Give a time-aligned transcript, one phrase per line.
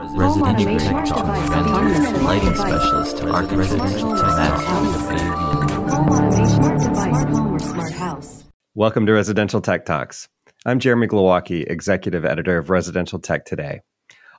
[0.00, 3.20] Residential tech lighting specialist.
[3.22, 4.60] Arc residential tech.
[8.76, 10.28] Welcome to Residential Tech Talks.
[10.64, 13.80] I'm Jeremy Glowacki, executive editor of Residential Tech Today.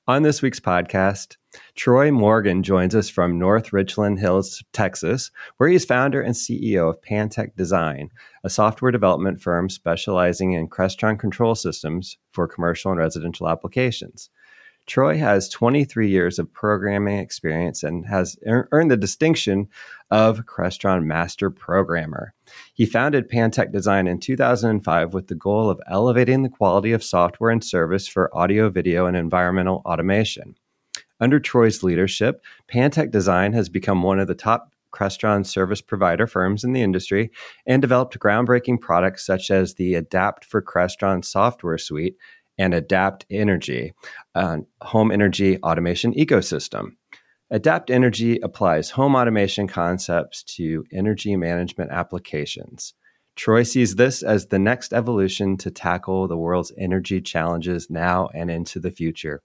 [0.08, 1.36] On this week's podcast,
[1.76, 6.90] Troy Morgan joins us from North Richland Hills, Texas, where he is founder and CEO
[6.90, 8.12] of Pantech Design,
[8.46, 14.30] a software development firm specializing in Crestron control systems for commercial and residential applications.
[14.90, 19.70] Troy has 23 years of programming experience and has earned the distinction
[20.10, 22.34] of Crestron Master Programmer.
[22.74, 27.52] He founded Pantech Design in 2005 with the goal of elevating the quality of software
[27.52, 30.56] and service for audio, video, and environmental automation.
[31.20, 36.64] Under Troy's leadership, Pantech Design has become one of the top Crestron service provider firms
[36.64, 37.30] in the industry
[37.68, 42.18] and developed groundbreaking products such as the Adapt for Crestron software suite
[42.60, 43.94] and Adapt Energy,
[44.36, 46.92] a home energy automation ecosystem.
[47.50, 52.94] Adapt Energy applies home automation concepts to energy management applications.
[53.36, 58.52] Troy sees this as the next evolution to tackle the world's energy challenges now and
[58.52, 59.42] into the future.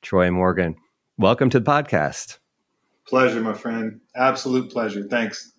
[0.00, 0.76] Troy Morgan,
[1.18, 2.38] welcome to the podcast.
[3.08, 4.00] Pleasure, my friend.
[4.14, 5.02] Absolute pleasure.
[5.02, 5.52] Thanks.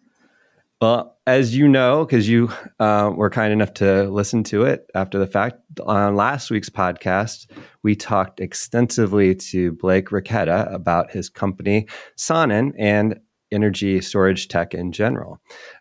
[0.80, 5.18] Well, as you know, because you uh, were kind enough to listen to it after
[5.18, 7.48] the fact, on last week's podcast,
[7.82, 13.20] we talked extensively to Blake Richetta about his company, Sonnen, and
[13.52, 15.40] energy storage tech in general.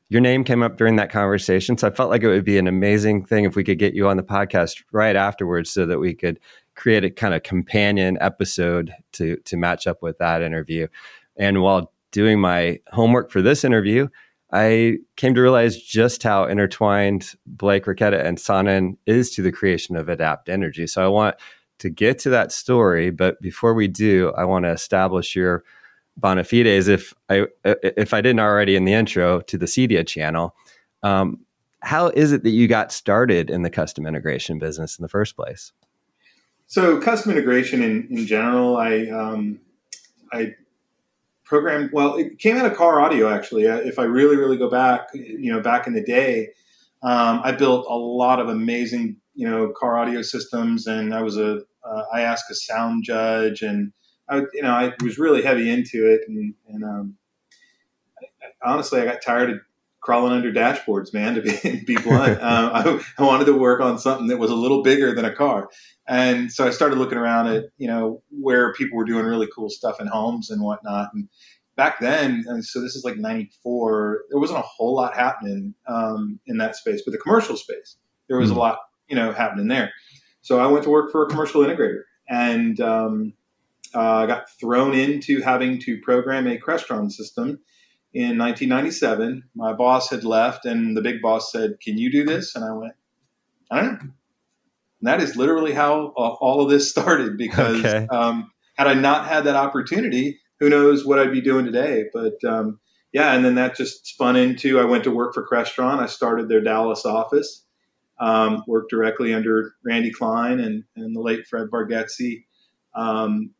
[0.08, 2.68] Your name came up during that conversation, so I felt like it would be an
[2.68, 6.14] amazing thing if we could get you on the podcast right afterwards so that we
[6.14, 6.40] could
[6.74, 10.86] create a kind of companion episode to, to match up with that interview.
[11.36, 14.08] And while doing my homework for this interview,
[14.52, 19.96] I came to realize just how intertwined Blake Richetta and Sonnen is to the creation
[19.96, 20.86] of Adapt Energy.
[20.86, 21.36] So I want
[21.78, 25.64] to get to that story, but before we do, I want to establish your
[26.16, 26.88] bona fides.
[26.88, 30.54] If I if I didn't already in the intro to the Cedia channel,
[31.02, 31.40] um,
[31.80, 35.36] how is it that you got started in the custom integration business in the first
[35.36, 35.72] place?
[36.66, 39.60] So custom integration in, in general, I um,
[40.32, 40.54] I
[41.46, 44.68] programmed well it came out of car audio actually uh, if i really really go
[44.68, 46.48] back you know back in the day.
[47.02, 51.36] Um, i built a lot of amazing you know car audio systems and i was
[51.36, 53.92] a uh, IASCA sound judge and
[54.28, 57.16] i you know i was really heavy into it and, and um,
[58.20, 59.58] I, honestly i got tired of
[60.06, 63.98] crawling under dashboards man to be, be blunt um, I, I wanted to work on
[63.98, 65.68] something that was a little bigger than a car
[66.08, 69.68] and so I started looking around at, you know, where people were doing really cool
[69.68, 71.08] stuff in homes and whatnot.
[71.12, 71.28] And
[71.76, 76.38] back then, and so this is like 94, there wasn't a whole lot happening um,
[76.46, 77.96] in that space, but the commercial space,
[78.28, 78.58] there was mm-hmm.
[78.58, 78.78] a lot,
[79.08, 79.92] you know, happening there.
[80.42, 83.32] So I went to work for a commercial integrator and um,
[83.92, 87.58] uh, got thrown into having to program a Crestron system
[88.16, 89.42] in 1997.
[89.54, 92.56] My boss had left, and the big boss said, Can you do this?
[92.56, 92.94] And I went,
[93.70, 93.98] I don't know.
[94.00, 94.12] And
[95.02, 98.06] that is literally how uh, all of this started because okay.
[98.10, 102.06] um, had I not had that opportunity, who knows what I'd be doing today.
[102.10, 102.80] But um,
[103.12, 105.98] yeah, and then that just spun into I went to work for Crestron.
[105.98, 107.66] I started their Dallas office,
[108.18, 112.44] um, worked directly under Randy Klein and, and the late Fred Bargetzi
[112.94, 113.50] um,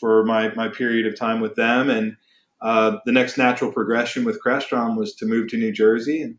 [0.00, 1.88] for my, my period of time with them.
[1.88, 2.16] And
[2.62, 6.22] uh, the next natural progression with Crestron was to move to New Jersey.
[6.22, 6.36] And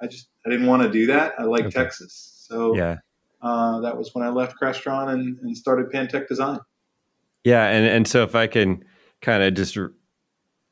[0.00, 1.34] I just I didn't want to do that.
[1.38, 1.70] I like okay.
[1.70, 2.46] Texas.
[2.48, 2.98] So yeah
[3.44, 6.58] uh, that was when I left Crestron and, and started Pantech Design.
[7.44, 8.82] Yeah, and and so if I can
[9.20, 9.76] kind of just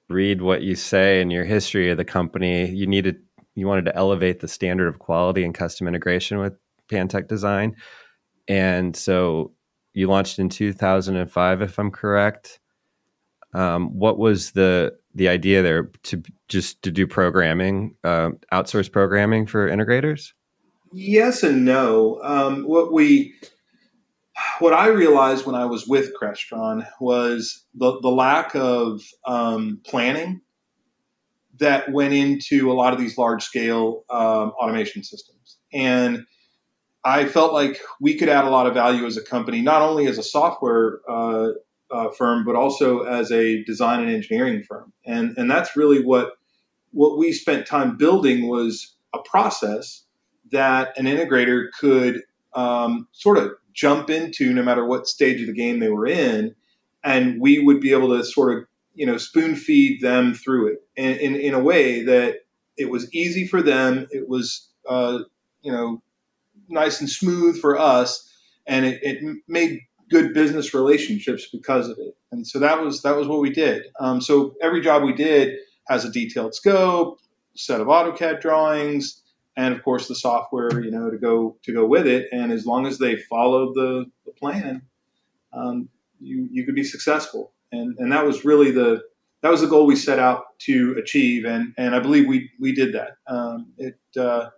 [0.08, 3.16] read what you say in your history of the company, you needed
[3.54, 6.54] you wanted to elevate the standard of quality and custom integration with
[6.88, 7.76] Pantech Design,
[8.48, 9.52] and so
[9.92, 12.58] you launched in 2005, if I'm correct.
[13.54, 19.46] Um, what was the the idea there to just to do programming, uh, outsource programming
[19.46, 20.32] for integrators?
[20.92, 22.20] Yes and no.
[22.22, 23.34] Um, what we
[24.58, 30.40] what I realized when I was with Crestron was the, the lack of um, planning
[31.58, 35.58] that went into a lot of these large scale um, automation systems.
[35.72, 36.24] And
[37.04, 40.06] I felt like we could add a lot of value as a company, not only
[40.06, 41.50] as a software uh,
[41.92, 44.92] uh, firm, but also as a design and engineering firm.
[45.04, 46.32] And, and that's really what,
[46.92, 50.04] what we spent time building was a process
[50.50, 52.22] that an integrator could
[52.54, 56.54] um, sort of jump into no matter what stage of the game they were in,
[57.02, 58.64] and we would be able to sort of
[58.94, 62.40] you know spoon feed them through it in, in, in a way that
[62.76, 65.20] it was easy for them, it was uh,
[65.62, 66.02] you know
[66.68, 68.30] nice and smooth for us,
[68.66, 69.80] and it, it made
[70.12, 72.16] good business relationships because of it.
[72.30, 73.86] And so that was that was what we did.
[73.98, 77.18] Um, so every job we did has a detailed scope,
[77.56, 79.22] set of AutoCAD drawings,
[79.56, 82.28] and of course the software, you know, to go to go with it.
[82.32, 84.82] And as long as they followed the, the plan,
[85.52, 85.88] um,
[86.20, 87.52] you you could be successful.
[87.72, 89.02] And and that was really the
[89.42, 91.44] that was the goal we set out to achieve.
[91.44, 93.16] And and I believe we we did that.
[93.26, 94.50] Um, it uh,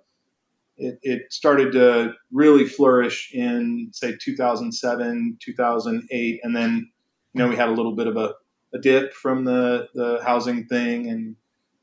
[0.76, 6.90] it, it started to really flourish in say 2007 2008 and then
[7.32, 8.34] you know we had a little bit of a,
[8.74, 11.36] a dip from the the housing thing and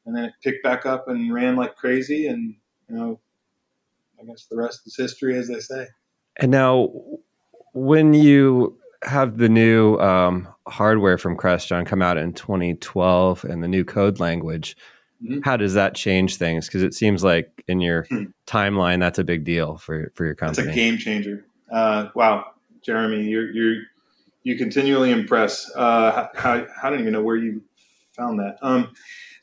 [0.05, 2.55] and then it picked back up and ran like crazy and
[2.89, 3.19] you know
[4.19, 5.87] i guess the rest is history as they say
[6.37, 6.89] and now
[7.73, 13.67] when you have the new um, hardware from crestron come out in 2012 and the
[13.67, 14.75] new code language.
[15.43, 16.67] How does that change things?
[16.67, 18.25] Because it seems like in your hmm.
[18.47, 20.67] timeline, that's a big deal for for your company.
[20.67, 21.45] It's a game changer.
[21.71, 22.45] Uh, wow,
[22.83, 23.83] Jeremy, you're you're
[24.43, 25.69] you continually impress.
[25.75, 27.61] Uh, how, I don't even know where you
[28.17, 28.57] found that.
[28.61, 28.93] Um,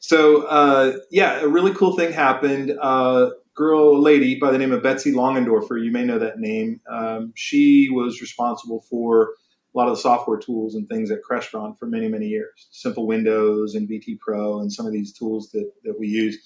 [0.01, 2.77] so uh, yeah, a really cool thing happened.
[2.81, 6.81] Uh, girl, lady by the name of Betsy Longendorfer, you may know that name.
[6.91, 9.31] Um, she was responsible for
[9.79, 12.69] lot of the software tools and things at Crestron for many, many years.
[12.73, 16.37] SIMPL Windows and VT Pro and some of these tools that, that we use.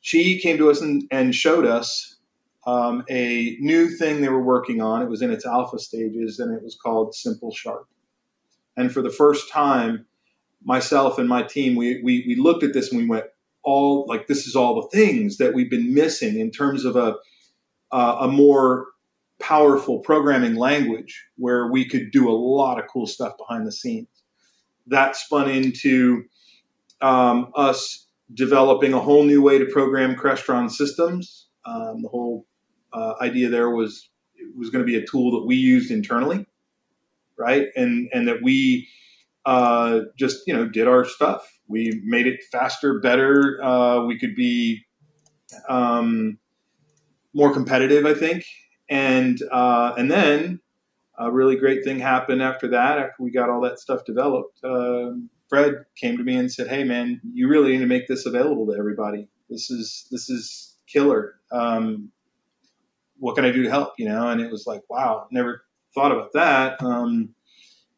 [0.00, 2.16] She came to us and, and showed us
[2.66, 5.02] um, a new thing they were working on.
[5.02, 7.84] It was in its alpha stages and it was called SIMPL#.
[8.76, 10.06] And for the first time,
[10.64, 13.26] myself and my team, we, we, we looked at this and we went,
[13.62, 17.16] all like this is all the things that we've been missing in terms of a,
[17.92, 18.88] uh, a more
[19.40, 24.08] powerful programming language where we could do a lot of cool stuff behind the scenes.
[24.86, 26.24] That spun into
[27.00, 31.48] um, us developing a whole new way to program Crestron systems.
[31.66, 32.46] Um, the whole
[32.92, 36.46] uh, idea there was it was going to be a tool that we used internally,
[37.38, 37.68] right?
[37.76, 38.88] And and that we
[39.46, 41.50] uh, just you know did our stuff.
[41.66, 43.58] We made it faster, better.
[43.62, 44.84] Uh, we could be
[45.68, 46.38] um,
[47.34, 48.44] more competitive, I think,
[48.94, 50.60] and uh, and then
[51.18, 52.98] a really great thing happened after that.
[52.98, 55.10] After we got all that stuff developed, uh,
[55.48, 58.66] Fred came to me and said, "Hey, man, you really need to make this available
[58.66, 59.28] to everybody.
[59.50, 61.34] This is this is killer.
[61.50, 62.12] Um,
[63.18, 66.12] what can I do to help?" You know, and it was like, "Wow, never thought
[66.12, 67.34] about that." Um,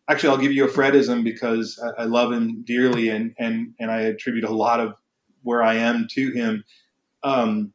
[0.08, 3.90] actually, I'll give you a Fredism because I, I love him dearly, and and and
[3.90, 4.94] I attribute a lot of
[5.42, 6.64] where I am to him,
[7.22, 7.74] um,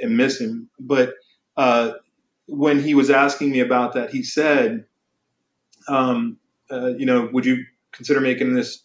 [0.00, 1.12] and miss him, but.
[1.56, 1.92] Uh,
[2.50, 4.84] when he was asking me about that, he said,
[5.88, 6.38] um,
[6.70, 8.82] uh, you know, would you consider making this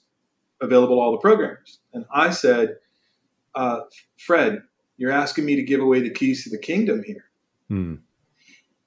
[0.62, 1.80] available to all the programmers?
[1.92, 2.78] And I said,
[3.56, 3.82] uh,
[4.18, 4.62] Fred,
[4.98, 7.26] you're asking me to give away the keys to the kingdom here.
[7.68, 7.96] Hmm.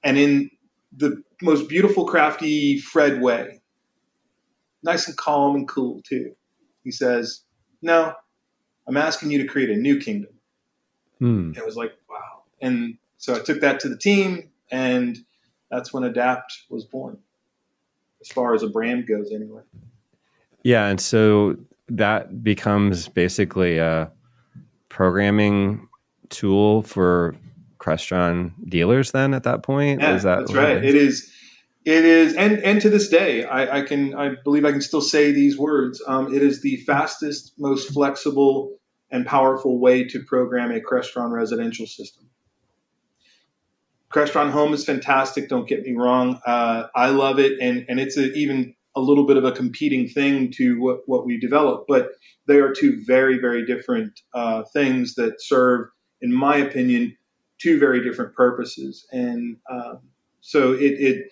[0.01, 0.49] And in
[0.95, 3.61] the most beautiful, crafty Fred way,
[4.81, 6.35] nice and calm and cool too,
[6.85, 7.41] he says,
[7.81, 8.13] no,
[8.87, 10.31] I'm asking you to create a new kingdom.
[11.19, 11.51] Hmm.
[11.53, 12.43] It was like, wow.
[12.61, 15.17] And so I took that to the team and
[15.71, 17.17] that's when Adapt was born,
[18.21, 19.61] as far as a brand goes, anyway.
[20.63, 21.57] Yeah, and so
[21.87, 24.11] that becomes basically a
[24.89, 25.87] programming
[26.29, 27.35] tool for
[27.79, 29.11] Crestron dealers.
[29.11, 30.83] Then at that point, yeah, is that that's right?
[30.83, 31.33] It is.
[31.85, 35.01] It is, and and to this day, I, I can I believe I can still
[35.01, 36.03] say these words.
[36.05, 38.77] Um, it is the fastest, most flexible,
[39.09, 42.28] and powerful way to program a Crestron residential system.
[44.13, 45.49] Crestron Home is fantastic.
[45.49, 46.41] Don't get me wrong.
[46.45, 50.07] Uh, I love it, and and it's a, even a little bit of a competing
[50.07, 51.85] thing to what what we develop.
[51.87, 52.09] But
[52.47, 55.89] they are two very very different uh, things that serve,
[56.21, 57.15] in my opinion,
[57.59, 59.05] two very different purposes.
[59.11, 59.99] And um,
[60.41, 61.31] so it it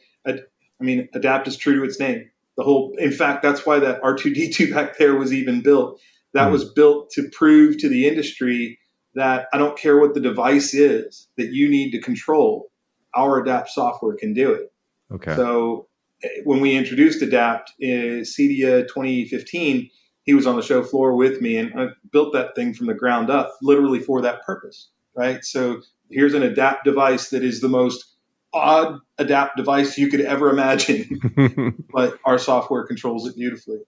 [0.80, 2.30] I mean, adapt is true to its name.
[2.56, 5.62] The whole, in fact, that's why that R two D two back there was even
[5.62, 6.00] built.
[6.34, 6.52] That mm.
[6.52, 8.80] was built to prove to the industry
[9.18, 12.72] that I don't care what the device is that you need to control,
[13.16, 14.72] our Adapt software can do it.
[15.12, 15.36] Okay.
[15.36, 15.88] So
[16.24, 19.90] eh, when we introduced Adapt in CEDIA 2015,
[20.22, 22.94] he was on the show floor with me and I built that thing from the
[22.94, 25.44] ground up, literally for that purpose, right?
[25.44, 25.82] So
[26.12, 28.06] here's an Adapt device that is the most
[28.54, 33.80] odd Adapt device you could ever imagine, but our software controls it beautifully.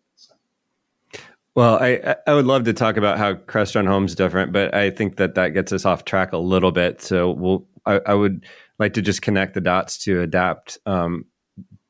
[1.60, 4.92] Well, I I would love to talk about how Crestron Home's is different, but I
[4.92, 7.02] think that that gets us off track a little bit.
[7.02, 8.46] So we'll I, I would
[8.78, 11.26] like to just connect the dots to adapt um,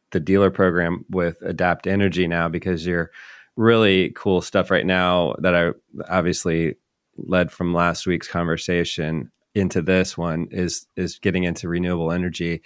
[0.09, 3.11] the dealer program with Adapt Energy now because you're
[3.57, 5.73] really cool stuff right now that I
[6.09, 6.75] obviously
[7.17, 12.63] led from last week's conversation into this one is is getting into renewable energy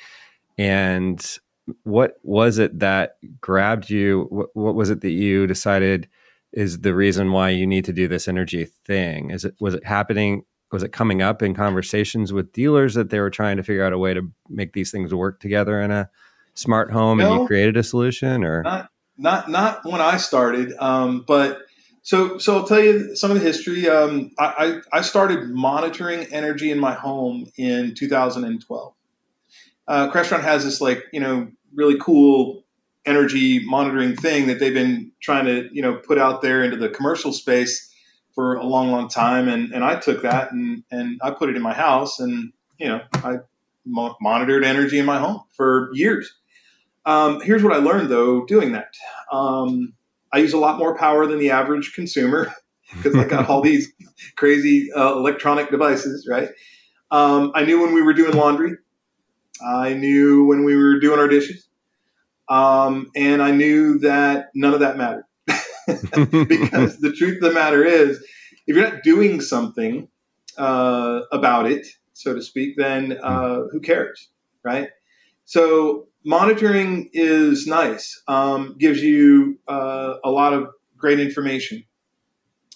[0.57, 1.37] and
[1.83, 4.25] what was it that grabbed you?
[4.29, 6.07] What, what was it that you decided
[6.53, 9.31] is the reason why you need to do this energy thing?
[9.31, 10.45] Is it was it happening?
[10.71, 13.93] Was it coming up in conversations with dealers that they were trying to figure out
[13.93, 16.09] a way to make these things work together in a
[16.55, 18.89] smart home, no, and you created a solution, or not?
[19.17, 21.61] Not not when I started, um, but
[22.01, 23.87] so so I'll tell you some of the history.
[23.87, 28.93] Um, I, I started monitoring energy in my home in 2012
[29.87, 32.62] uh, Crestron has this like you know really cool
[33.05, 36.89] energy monitoring thing that they've been trying to you know put out there into the
[36.89, 37.93] commercial space
[38.33, 39.47] for a long long time.
[39.47, 42.87] And and I took that and and I put it in my house and you
[42.87, 43.37] know I
[43.85, 46.33] mo- monitored energy in my home for years.
[47.05, 48.93] Um, here's what I learned though doing that.
[49.31, 49.93] Um,
[50.31, 52.53] I use a lot more power than the average consumer
[52.95, 53.91] because I got all these
[54.35, 56.49] crazy uh, electronic devices right?
[57.11, 58.71] Um, I knew when we were doing laundry.
[59.63, 61.67] I knew when we were doing our dishes.
[62.49, 65.25] Um, and I knew that none of that mattered.
[65.87, 68.23] because the truth of the matter is,
[68.67, 70.07] if you're not doing something
[70.57, 74.29] uh, about it, so to speak, then uh, who cares,
[74.63, 74.89] right?
[75.45, 81.83] So monitoring is nice, um, gives you uh, a lot of great information.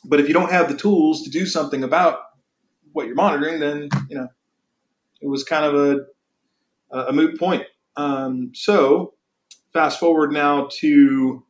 [0.04, 2.20] But if you don't have the tools to do something about
[2.92, 4.28] what you're monitoring, then you know
[5.22, 6.06] it was kind of a
[6.92, 7.64] a moot point.
[7.96, 9.14] Um, so,
[9.74, 11.44] fast forward now to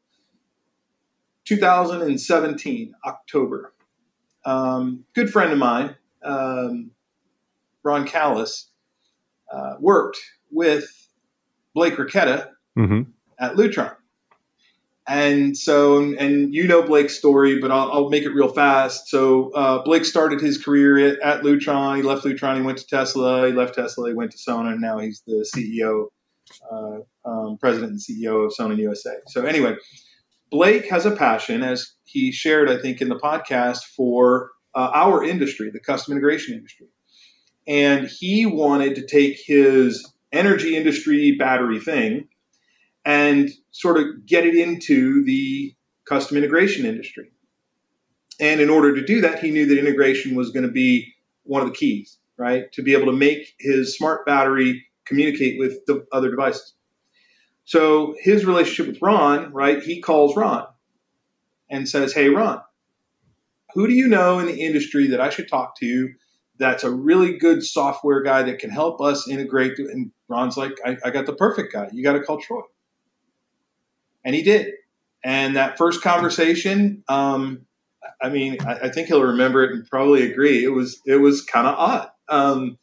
[1.46, 3.74] 2017, October.
[4.46, 6.92] Um, good friend of mine, um,
[7.84, 8.70] Ron Callis,
[9.52, 10.20] uh, worked
[10.52, 11.10] with
[11.74, 13.04] Blake Richetta mm-hmm.
[13.40, 13.96] at Lutron.
[15.08, 19.08] And so, and you know Blake's story, but I'll, I'll make it real fast.
[19.08, 21.96] So, uh, Blake started his career at, at, Lutron.
[21.96, 22.58] He left Lutron.
[22.58, 23.48] He went to Tesla.
[23.48, 24.10] He left Tesla.
[24.10, 24.74] He went to Sonnen.
[24.74, 26.08] And now he's the CEO,
[26.70, 29.18] uh, um, president and CEO of Sonnen USA.
[29.28, 29.76] So, anyway,
[30.50, 35.24] Blake has a passion, as he shared, I think, in the podcast, for uh, our
[35.24, 36.88] industry, the custom integration industry.
[37.68, 42.30] And he wanted to take his energy industry battery thing
[43.04, 45.74] and sort of get it into the
[46.08, 47.32] custom integration industry.
[48.40, 51.62] And in order to do that, he knew that integration was going to be one
[51.62, 52.72] of the keys, right?
[52.74, 56.74] To be able to make his smart battery communicate with the other devices.
[57.68, 59.84] So his relationship with Ron, right?
[59.84, 60.68] He calls Ron
[61.70, 62.62] and says, Hey, Ron,
[63.74, 66.14] who do you know in the industry that I should talk to
[66.58, 69.78] that's a really good software guy that can help us integrate?
[69.80, 71.90] And Ron's like, I, I got the perfect guy.
[71.92, 72.62] You got to call Troy
[74.24, 74.74] and he did.
[75.24, 77.66] And that first conversation, um,
[78.22, 80.64] I mean, I, I, think he'll remember it and probably agree.
[80.64, 82.10] It was it was kind of odd.
[82.30, 82.78] Um,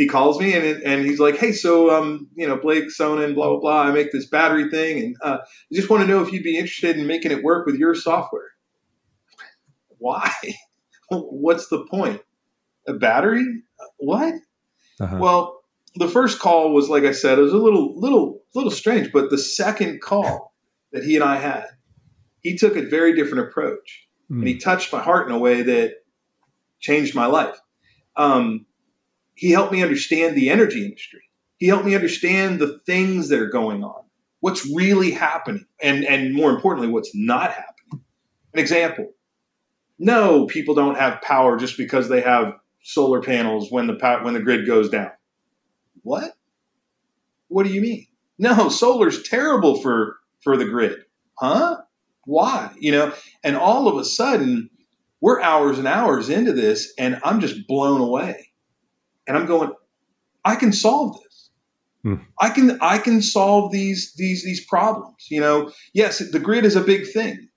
[0.00, 3.34] he calls me and and he's like, "Hey, so um, you know, Blake Sonnen and
[3.34, 3.82] blah blah blah.
[3.82, 6.56] I make this battery thing, and uh, I just want to know if you'd be
[6.56, 8.52] interested in making it work with your software."
[9.98, 10.32] Why?
[11.10, 12.22] What's the point?
[12.88, 13.44] A battery?
[13.98, 14.36] What?
[15.00, 15.18] Uh-huh.
[15.20, 15.60] Well,
[15.96, 19.28] the first call was like I said, it was a little little little strange, but
[19.28, 20.54] the second call
[20.92, 21.66] that he and I had,
[22.40, 24.08] he took a very different approach.
[24.32, 24.38] Mm.
[24.38, 24.60] And he hmm.
[24.60, 25.96] touched my heart in a way that
[26.78, 27.58] changed my life.
[28.16, 28.64] Um,
[29.40, 31.22] he helped me understand the energy industry.
[31.56, 34.02] He helped me understand the things that are going on,
[34.40, 38.04] what's really happening, and, and more importantly, what's not happening.
[38.52, 39.14] An example
[39.98, 44.40] no, people don't have power just because they have solar panels when the, when the
[44.40, 45.10] grid goes down.
[46.02, 46.34] What?
[47.48, 48.06] What do you mean?
[48.38, 50.98] No, solar's terrible for for the grid.
[51.38, 51.78] Huh?
[52.24, 52.70] Why?
[52.78, 54.68] You know, and all of a sudden,
[55.22, 58.49] we're hours and hours into this, and I'm just blown away.
[59.30, 59.72] And I'm going,
[60.44, 61.50] I can solve this.
[62.02, 62.14] Hmm.
[62.40, 65.26] I can I can solve these these these problems.
[65.30, 67.48] You know, yes, the grid is a big thing.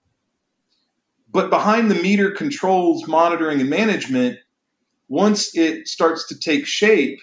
[1.31, 4.37] But behind the meter controls, monitoring, and management,
[5.07, 7.19] once it starts to take shape,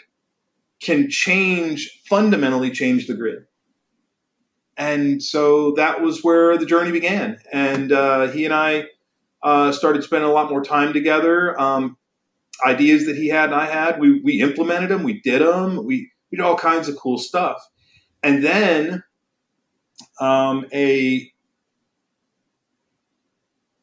[0.83, 3.45] can change fundamentally change the grid
[4.81, 7.39] and so that was where the journey began.
[7.53, 8.87] And uh, he and I
[9.43, 11.61] uh, started spending a lot more time together.
[11.61, 11.99] Um,
[12.65, 16.11] ideas that he had and I had, we we implemented them, we did them, we,
[16.31, 17.57] we did all kinds of cool stuff.
[18.23, 19.03] And then
[20.21, 21.31] um, a,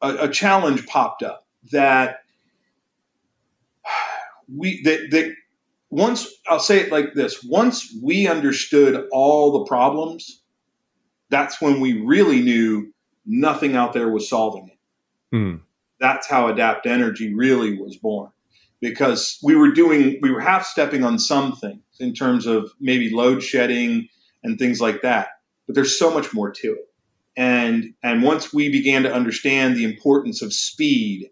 [0.01, 2.19] a a challenge popped up that
[4.53, 5.33] we that that
[5.89, 10.41] once I'll say it like this: once we understood all the problems
[11.29, 12.93] that's when we really knew
[13.25, 15.35] nothing out there was solving it.
[15.35, 15.59] Mm.
[15.99, 18.31] That's how Adapt Energy really was born
[18.81, 23.09] because we were doing, we were half stepping on some things in terms of maybe
[23.09, 24.07] load shedding
[24.43, 25.29] and things like that.
[25.65, 26.89] but there's so much more to it.
[27.35, 31.29] And and once we began to understand the importance of speed,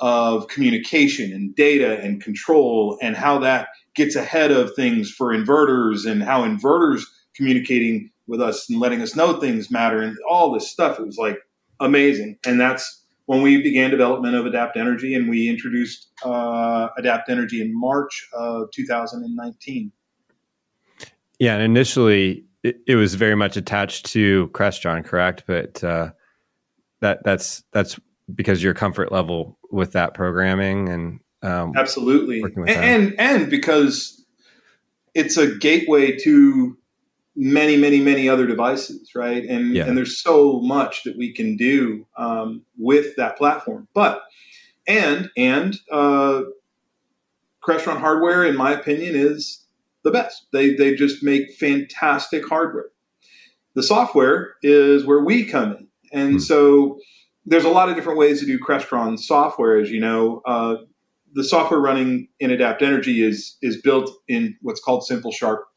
[0.00, 6.10] of communication and data and control, and how that gets ahead of things for inverters
[6.10, 7.02] and how inverters
[7.36, 11.18] communicating with us and letting us know things matter and all this stuff, it was
[11.18, 11.38] like
[11.78, 12.36] amazing.
[12.44, 17.60] And that's when we began development of Adapt Energy, and we introduced uh, Adapt Energy
[17.60, 19.92] in March of 2019.
[21.38, 25.44] Yeah, and initially it, it, was very much attached to Crestron, correct?
[25.46, 26.10] But uh,
[27.00, 27.98] that that's that's
[28.34, 34.24] because your comfort level with that programming and um, absolutely, and, and and because
[35.14, 36.76] it's a gateway to
[37.36, 39.44] many, many, many other devices, right?
[39.44, 39.86] And yeah.
[39.86, 43.88] and there's so much that we can do um, with that platform.
[43.94, 44.22] But
[44.86, 46.42] and and uh,
[47.66, 49.64] Crestron hardware, in my opinion, is
[50.04, 50.46] the best.
[50.52, 52.90] They they just make fantastic hardware.
[53.74, 56.38] The software is where we come in, and hmm.
[56.38, 56.98] so
[57.46, 59.78] there's a lot of different ways to do Crestron software.
[59.78, 60.76] As you know, uh,
[61.32, 65.32] the software running in Adapt Energy is is built in what's called SIMPL#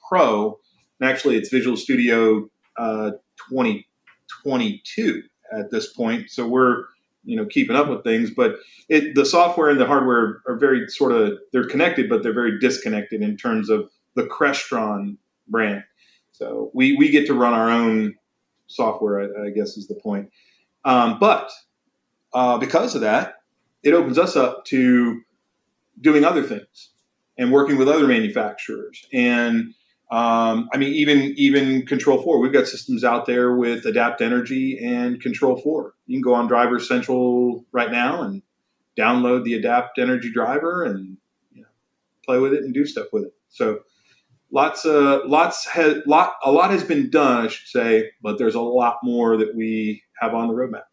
[0.07, 0.59] Pro
[0.99, 3.11] and actually, it's Visual Studio uh,
[3.49, 5.23] 2022
[5.57, 6.29] at this point.
[6.29, 6.85] So we're
[7.23, 8.55] you know keeping up with things, but
[8.89, 12.59] it, the software and the hardware are very sort of they're connected, but they're very
[12.59, 15.83] disconnected in terms of the Crestron brand.
[16.31, 18.15] So we we get to run our own
[18.67, 20.29] software, I, I guess is the point.
[20.85, 21.51] Um, but
[22.33, 23.35] uh, because of that,
[23.83, 25.21] it opens us up to
[25.99, 26.91] doing other things
[27.37, 29.73] and working with other manufacturers and
[30.09, 35.21] um, I mean, even even Control4, we've got systems out there with Adapt Energy and
[35.21, 35.91] Control4.
[36.05, 38.41] You can go on Driver Central right now and
[38.97, 41.17] download the Adapt Energy driver and
[41.51, 41.67] you know,
[42.25, 43.33] play with it and do stuff with it.
[43.49, 43.81] So
[44.49, 48.55] lots uh lots has lot a lot has been done, I should say, but there's
[48.55, 50.83] a lot more that we have on the roadmap.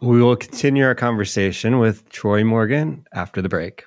[0.00, 3.84] We will continue our conversation with Troy Morgan after the break.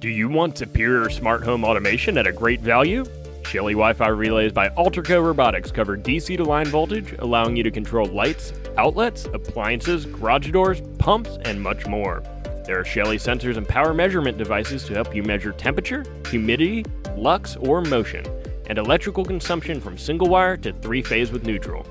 [0.00, 3.04] Do you want superior smart home automation at a great value?
[3.44, 7.70] Shelly Wi Fi relays by Alterco Robotics cover DC to line voltage, allowing you to
[7.72, 12.22] control lights, outlets, appliances, garage doors, pumps, and much more.
[12.64, 16.84] There are Shelly sensors and power measurement devices to help you measure temperature, humidity,
[17.16, 18.24] lux, or motion,
[18.68, 21.84] and electrical consumption from single wire to three phase with neutral.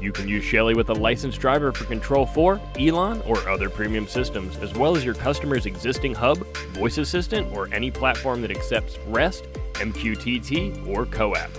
[0.00, 4.06] You can use Shelly with a licensed driver for Control 4, Elan, or other premium
[4.06, 6.38] systems, as well as your customer's existing hub,
[6.74, 11.50] voice assistant, or any platform that accepts REST, MQTT, or CoAP.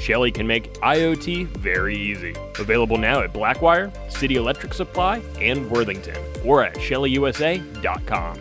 [0.00, 2.34] Shelly can make IoT very easy.
[2.58, 8.38] Available now at Blackwire, City Electric Supply, and Worthington, or at shellyusa.com.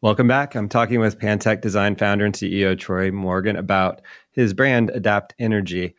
[0.00, 0.54] Welcome back.
[0.54, 4.00] I'm talking with Pantech Design founder and CEO Troy Morgan about
[4.30, 5.94] his brand Adapt Energy.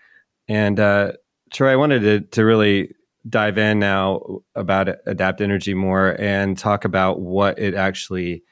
[0.48, 1.12] And uh,
[1.52, 2.96] Troy, I wanted to, to really
[3.28, 8.44] dive in now about Adapt Energy more and talk about what it actually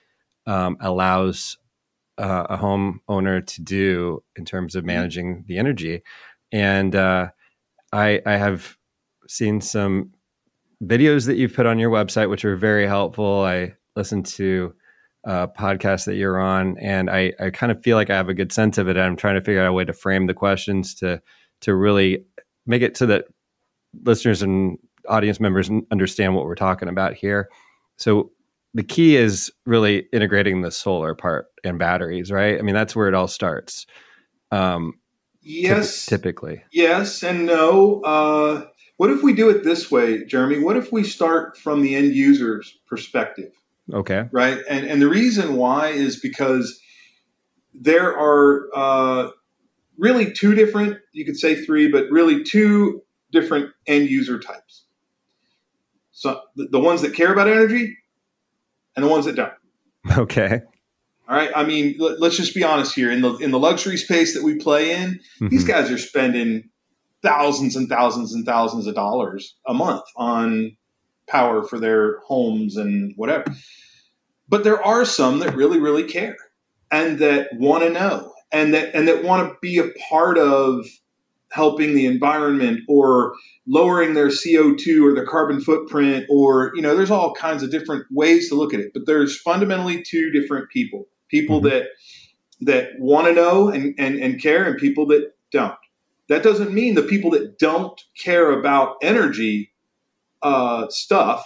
[0.45, 1.57] um, allows
[2.17, 4.87] uh, a homeowner to do in terms of mm-hmm.
[4.87, 6.03] managing the energy.
[6.51, 7.29] And uh,
[7.93, 8.77] I, I have
[9.27, 10.11] seen some
[10.83, 13.43] videos that you've put on your website, which are very helpful.
[13.43, 14.73] I listened to
[15.23, 18.33] a podcast that you're on, and I, I kind of feel like I have a
[18.33, 18.97] good sense of it.
[18.97, 21.21] I'm trying to figure out a way to frame the questions to
[21.61, 22.23] to really
[22.69, 23.25] make it so that
[24.05, 24.77] listeners and
[25.07, 27.49] audience members understand what we're talking about here.
[27.97, 28.31] So
[28.73, 32.59] the key is really integrating the solar part and batteries, right?
[32.59, 33.87] I mean, that's where it all starts.
[34.51, 34.99] Um,
[35.41, 36.63] yes, typically.
[36.71, 38.01] Yes and no.
[38.01, 40.59] Uh, what if we do it this way, Jeremy?
[40.59, 43.51] What if we start from the end user's perspective?
[43.91, 44.25] Okay.
[44.31, 44.59] Right.
[44.69, 46.79] And and the reason why is because
[47.73, 49.31] there are uh,
[49.99, 54.85] really two different, you could say three, but really two different end user types.
[56.11, 57.97] So the, the ones that care about energy
[58.95, 59.53] and the ones that don't.
[60.17, 60.61] Okay.
[61.27, 61.51] All right.
[61.55, 63.11] I mean, let, us just be honest here.
[63.11, 65.49] In the in the luxury space that we play in, mm-hmm.
[65.49, 66.69] these guys are spending
[67.21, 70.75] thousands and thousands and thousands of dollars a month on
[71.27, 73.45] power for their homes and whatever.
[74.47, 76.37] But there are some that really, really care
[76.89, 80.85] and that want to know and that and that want to be a part of
[81.51, 83.33] helping the environment or
[83.67, 88.05] lowering their CO2 or their carbon footprint or you know there's all kinds of different
[88.11, 91.69] ways to look at it but there's fundamentally two different people people mm-hmm.
[91.69, 91.87] that
[92.61, 95.75] that want to know and, and and care and people that don't
[96.27, 99.71] that doesn't mean the people that don't care about energy
[100.41, 101.43] uh, stuff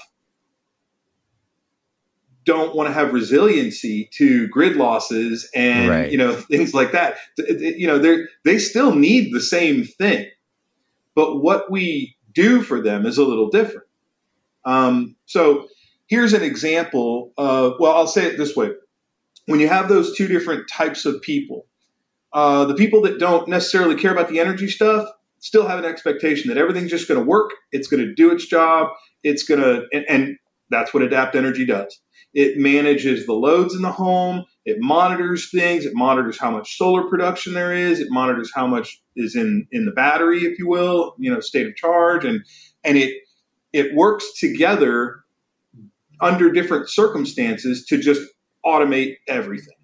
[2.46, 6.12] don't want to have resiliency to grid losses and right.
[6.12, 7.18] you know things like that.
[7.38, 10.28] You know, they they still need the same thing,
[11.16, 13.88] but what we do for them is a little different.
[14.66, 15.68] Um, so
[16.08, 18.72] here's an example of well, I'll say it this way:
[19.46, 21.66] when you have those two different types of people,
[22.34, 25.08] uh, the people that don't necessarily care about the energy stuff
[25.40, 28.46] still have an expectation that everything's just going to work, it's going to do its
[28.46, 28.88] job,
[29.24, 30.38] it's going to, and, and
[30.70, 32.00] that's what Adapt Energy does.
[32.34, 34.46] It manages the loads in the home.
[34.66, 35.86] It monitors things.
[35.86, 38.00] It monitors how much solar production there is.
[38.00, 41.68] It monitors how much is in in the battery, if you will, you know, state
[41.68, 42.44] of charge, and
[42.84, 43.14] and it
[43.72, 45.24] it works together
[46.22, 48.22] under different circumstances to just
[48.66, 49.76] automate everything.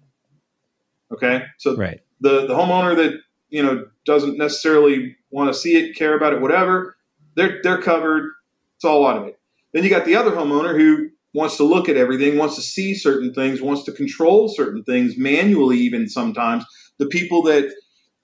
[1.12, 2.00] Okay, so right.
[2.20, 6.40] the the homeowner that you know doesn't necessarily want to see it, care about it,
[6.40, 6.96] whatever,
[7.34, 8.30] they're they're covered.
[8.76, 9.36] It's all automated.
[9.72, 12.94] Then you got the other homeowner who wants to look at everything, wants to see
[12.94, 16.64] certain things, wants to control certain things manually, even sometimes.
[16.98, 17.72] The people that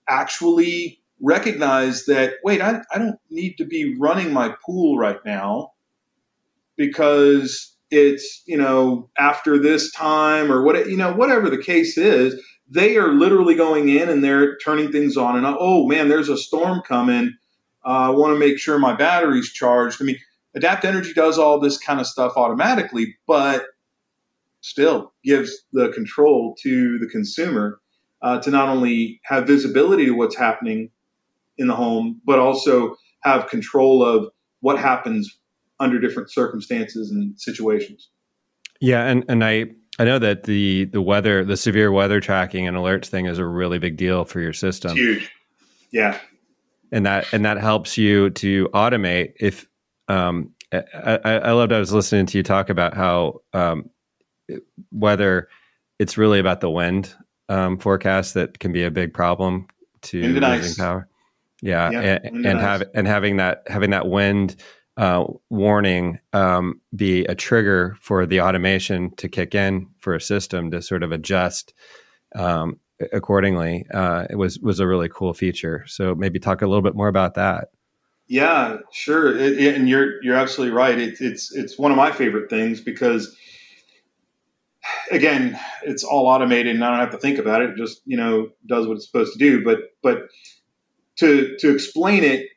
[0.09, 5.73] actually recognize that, wait, I, I don't need to be running my pool right now
[6.77, 12.41] because it's, you know, after this time or what, you know, whatever the case is,
[12.69, 16.37] they are literally going in and they're turning things on and, oh man, there's a
[16.37, 17.37] storm coming.
[17.85, 20.03] Uh, I want to make sure my battery's charged.
[20.03, 20.19] I mean,
[20.57, 23.67] Adapt Energy does all this kind of stuff automatically, but
[24.63, 27.79] still gives the control to the consumer
[28.23, 30.91] uh, to not only have visibility to what's happening
[31.59, 34.29] in the home, but also have control of
[34.61, 35.39] what happens
[35.79, 38.09] under different circumstances and situations.
[38.81, 39.67] Yeah, and and I
[39.99, 43.47] I know that the the weather, the severe weather tracking and alerts thing is a
[43.47, 44.93] really big deal for your system.
[44.93, 45.31] It's huge.
[45.91, 46.19] Yeah.
[46.93, 49.67] And that and that helps you to automate if
[50.09, 51.73] um, I, I, loved.
[51.73, 53.91] I was listening to you talk about how um,
[54.91, 55.49] whether
[55.99, 57.15] it's really about the wind
[57.49, 59.67] um, forecast that can be a big problem
[60.03, 60.77] to losing nice.
[60.77, 61.09] power.
[61.63, 64.57] Yeah, yeah and, and have and having that having that wind
[64.97, 70.71] uh, warning um, be a trigger for the automation to kick in for a system
[70.71, 71.75] to sort of adjust
[72.35, 72.79] um,
[73.13, 73.87] accordingly.
[73.93, 75.85] Uh, it was was a really cool feature.
[75.87, 77.69] So maybe talk a little bit more about that.
[78.29, 80.99] Yeah, sure, it, it, and you're you're absolutely right.
[80.99, 83.37] It, it's it's one of my favorite things because,
[85.11, 87.71] again, it's all automated, and I don't have to think about it.
[87.71, 89.65] It just you know does what it's supposed to do.
[89.65, 90.29] But but
[91.19, 92.49] to to explain it,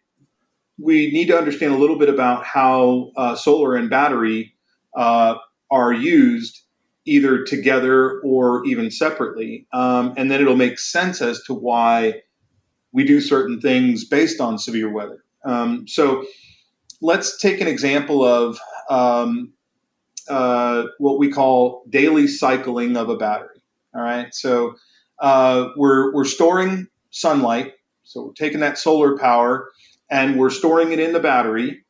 [0.79, 4.55] we need to understand a little bit about how uh, solar and battery
[4.95, 5.35] uh,
[5.71, 6.63] are used
[7.05, 12.21] either together or even separately, um, and then it'll make sense as to why
[12.91, 15.23] we do certain things based on severe weather.
[15.45, 16.25] Um, so
[17.01, 19.53] let's take an example of um,
[20.27, 23.61] uh, what we call daily cycling of a battery.
[23.95, 24.75] All right, so
[25.19, 27.73] uh, we're we're storing sunlight,
[28.03, 29.69] so we're taking that solar power
[30.11, 31.83] and we're storing it in the battery,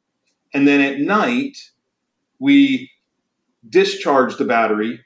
[0.54, 1.72] and then at night
[2.38, 2.90] we
[3.68, 5.02] discharge the battery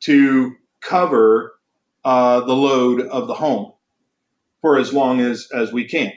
[0.00, 1.54] to cover
[2.04, 3.72] uh, the load of the home
[4.62, 6.12] for as long as as we can.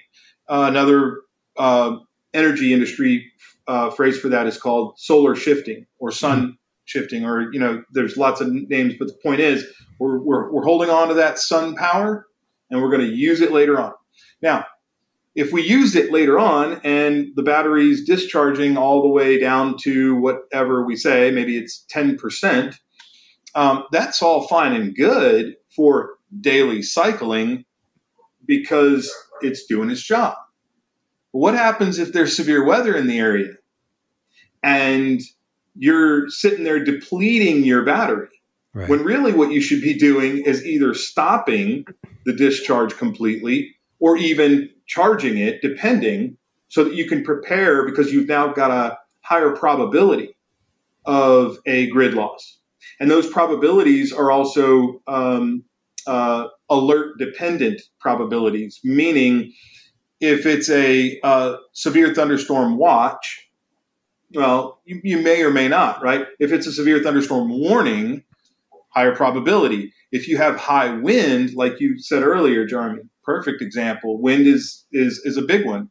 [0.48, 1.22] Uh, another
[1.57, 1.97] uh,
[2.33, 3.31] energy industry
[3.67, 6.51] uh, phrase for that is called solar shifting or sun mm-hmm.
[6.85, 9.65] shifting, or you know, there's lots of names, but the point is
[9.99, 12.27] we're, we're, we're holding on to that sun power
[12.69, 13.93] and we're going to use it later on.
[14.41, 14.65] Now,
[15.35, 20.15] if we use it later on and the battery's discharging all the way down to
[20.15, 22.75] whatever we say, maybe it's 10%,
[23.55, 27.65] um, that's all fine and good for daily cycling
[28.45, 30.35] because it's doing its job.
[31.32, 33.54] What happens if there's severe weather in the area
[34.63, 35.22] and
[35.76, 38.28] you're sitting there depleting your battery?
[38.74, 38.89] Right.
[38.89, 41.86] When really what you should be doing is either stopping
[42.26, 46.38] the discharge completely or even charging it, depending,
[46.70, 50.36] so that you can prepare because you've now got a higher probability
[51.06, 52.60] of a grid loss.
[53.00, 55.63] And those probabilities are also um,
[56.08, 59.54] uh, alert dependent probabilities, meaning
[60.21, 63.49] if it's a uh, severe thunderstorm watch,
[64.34, 66.27] well, you, you, may or may not, right?
[66.39, 68.23] If it's a severe thunderstorm warning,
[68.89, 69.93] higher probability.
[70.12, 74.21] If you have high wind, like you said earlier, Jeremy, perfect example.
[74.21, 75.89] Wind is is is a big one,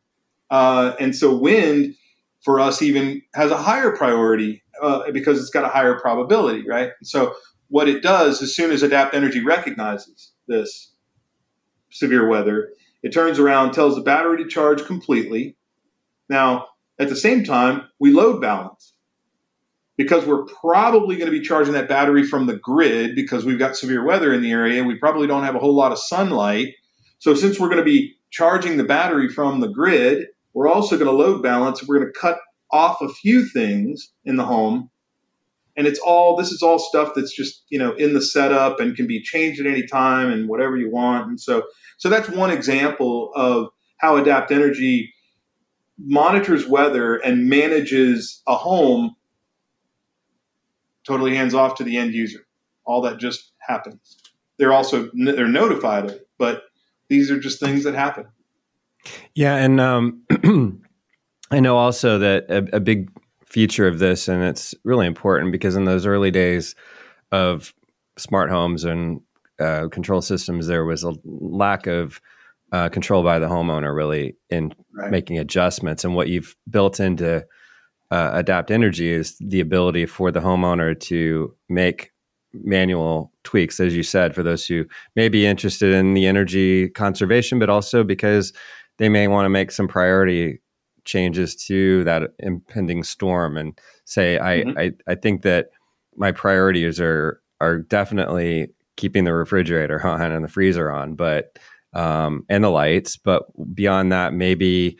[0.50, 1.94] uh, and so wind
[2.44, 6.90] for us even has a higher priority uh, because it's got a higher probability, right?
[7.02, 7.34] So
[7.68, 10.92] what it does as soon as Adapt Energy recognizes this
[11.90, 15.56] severe weather, it turns around, tells the battery to charge completely.
[16.28, 16.66] Now,
[16.98, 18.94] at the same time, we load balance
[19.96, 23.76] because we're probably going to be charging that battery from the grid because we've got
[23.76, 24.84] severe weather in the area.
[24.84, 26.74] We probably don't have a whole lot of sunlight.
[27.18, 31.10] So since we're going to be charging the battery from the grid, we're also going
[31.10, 31.86] to load balance.
[31.86, 32.38] We're going to cut
[32.70, 34.90] off a few things in the home.
[35.76, 38.96] And it's all this is all stuff that's just, you know, in the setup and
[38.96, 41.28] can be changed at any time and whatever you want.
[41.28, 41.64] And so
[41.96, 45.12] so that's one example of how Adapt Energy
[45.98, 49.16] monitors weather and manages a home
[51.06, 52.46] totally hands off to the end user.
[52.84, 54.16] All that just happens.
[54.58, 56.64] They're also they're notified of it, but
[57.08, 58.26] these are just things that happen.
[59.34, 60.22] Yeah, and um,
[61.50, 63.10] I know also that a, a, big
[63.50, 66.74] feature of this, and it's really important because in those early days
[67.32, 67.74] of
[68.16, 69.20] smart homes and
[69.58, 72.20] uh, control systems, there was a lack of
[72.72, 75.10] uh, control by the homeowner really in right.
[75.10, 76.04] making adjustments.
[76.04, 77.44] And what you've built into
[78.10, 82.12] uh, Adapt Energy is the ability for the homeowner to make
[82.52, 84.84] manual tweaks, as you said, for those who
[85.16, 88.52] may be interested in the energy conservation, but also because
[88.98, 90.60] they may want to make some priority
[91.04, 94.78] changes to that impending storm and say, mm-hmm.
[94.78, 95.70] I, I, I think that
[96.16, 101.58] my priorities are are definitely keeping the refrigerator on and the freezer on, but
[101.92, 103.16] um, and the lights.
[103.16, 104.96] But beyond that, maybe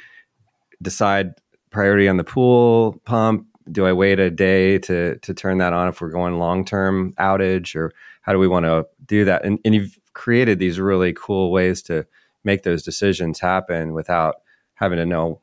[0.82, 1.32] decide
[1.70, 5.88] priority on the pool pump do I wait a day to to turn that on
[5.88, 9.44] if we're going long term outage, or how do we want to do that?
[9.44, 12.06] And, and you've created these really cool ways to
[12.44, 14.36] make those decisions happen without
[14.74, 15.40] having to know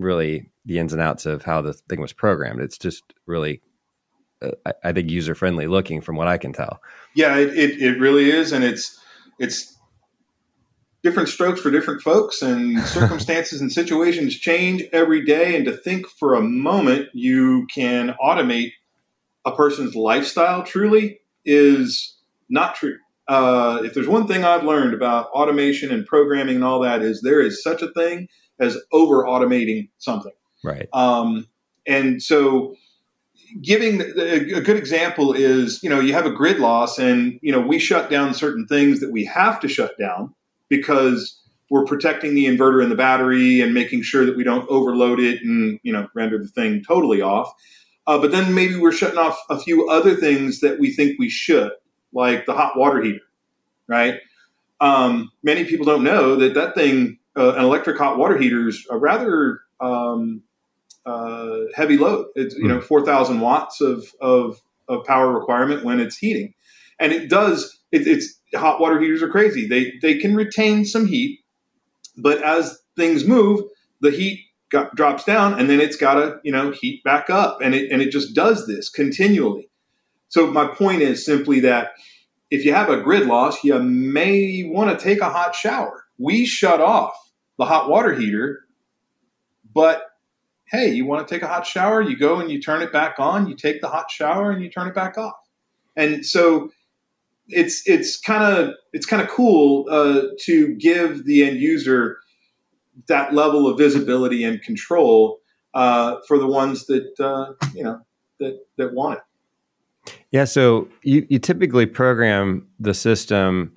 [0.00, 2.60] really the ins and outs of how the thing was programmed.
[2.60, 3.60] It's just really,
[4.42, 6.80] uh, I, I, think, user friendly looking from what I can tell.
[7.14, 8.98] Yeah, it, it, it really is, and it's
[9.38, 9.76] it's
[11.02, 16.06] different strokes for different folks and circumstances and situations change every day and to think
[16.06, 18.72] for a moment you can automate
[19.46, 22.18] a person's lifestyle truly is
[22.50, 26.80] not true uh, if there's one thing i've learned about automation and programming and all
[26.80, 28.28] that is there is such a thing
[28.60, 31.46] as over automating something right um,
[31.86, 32.74] and so
[33.62, 37.60] giving a good example is you know you have a grid loss and you know
[37.60, 40.32] we shut down certain things that we have to shut down
[40.68, 45.20] because we're protecting the inverter and the battery and making sure that we don't overload
[45.20, 47.52] it and you know render the thing totally off.
[48.06, 51.28] Uh, but then maybe we're shutting off a few other things that we think we
[51.28, 51.70] should,
[52.12, 53.20] like the hot water heater,
[53.86, 54.18] right?
[54.80, 58.86] Um, many people don't know that that thing, uh, an electric hot water heater, is
[58.90, 60.42] a rather um,
[61.06, 62.26] uh, heavy load.
[62.34, 62.84] It's you know hmm.
[62.84, 66.54] four thousand watts of, of of power requirement when it's heating,
[66.98, 67.78] and it does.
[67.92, 69.66] It, it's hot water heaters are crazy.
[69.66, 71.40] They they can retain some heat,
[72.16, 73.62] but as things move,
[74.00, 74.40] the heat
[74.70, 77.90] got, drops down, and then it's got to you know heat back up, and it
[77.90, 79.68] and it just does this continually.
[80.28, 81.92] So my point is simply that
[82.50, 86.04] if you have a grid loss, you may want to take a hot shower.
[86.20, 87.14] We shut off
[87.58, 88.60] the hot water heater,
[89.74, 90.02] but
[90.70, 92.00] hey, you want to take a hot shower?
[92.00, 93.48] You go and you turn it back on.
[93.48, 95.34] You take the hot shower and you turn it back off.
[95.96, 96.70] And so
[97.48, 102.18] it's it's kind of it's kind of cool uh, to give the end user
[103.08, 105.40] that level of visibility and control
[105.74, 108.00] uh, for the ones that uh, you know
[108.38, 110.16] that that want it.
[110.30, 113.74] Yeah, so you, you typically program the system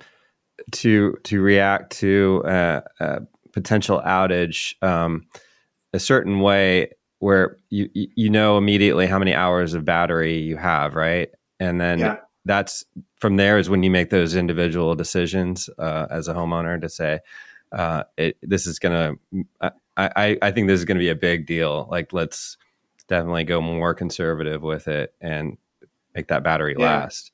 [0.72, 3.20] to to react to a, a
[3.52, 5.26] potential outage um,
[5.92, 10.94] a certain way where you you know immediately how many hours of battery you have,
[10.94, 11.30] right?
[11.60, 12.84] And then yeah that's
[13.16, 17.20] from there is when you make those individual decisions uh, as a homeowner to say
[17.72, 21.14] uh, it, this is going to I, I think this is going to be a
[21.14, 22.56] big deal like let's
[23.08, 25.56] definitely go more conservative with it and
[26.14, 26.84] make that battery yeah.
[26.84, 27.32] last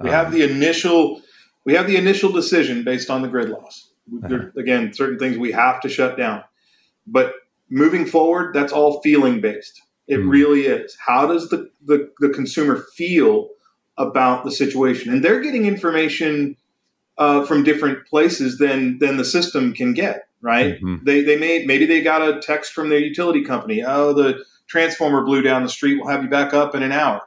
[0.00, 1.22] we um, have the initial
[1.70, 3.90] we have the initial decision based on the grid loss
[4.24, 4.46] uh-huh.
[4.56, 6.42] again certain things we have to shut down
[7.06, 7.34] but
[7.68, 10.28] moving forward that's all feeling based it mm.
[10.28, 13.50] really is how does the, the, the consumer feel
[14.00, 16.56] about the situation, and they're getting information
[17.18, 20.26] uh, from different places than than the system can get.
[20.40, 20.76] Right?
[20.76, 21.04] Mm-hmm.
[21.04, 23.84] They they made maybe they got a text from their utility company.
[23.86, 25.98] Oh, the transformer blew down the street.
[25.98, 27.20] We'll have you back up in an hour.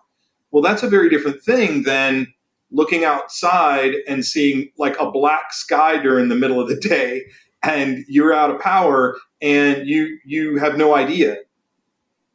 [0.52, 2.33] Well, that's a very different thing than
[2.74, 7.24] looking outside and seeing like a black sky during the middle of the day
[7.64, 11.38] and you're out of power and you you have no idea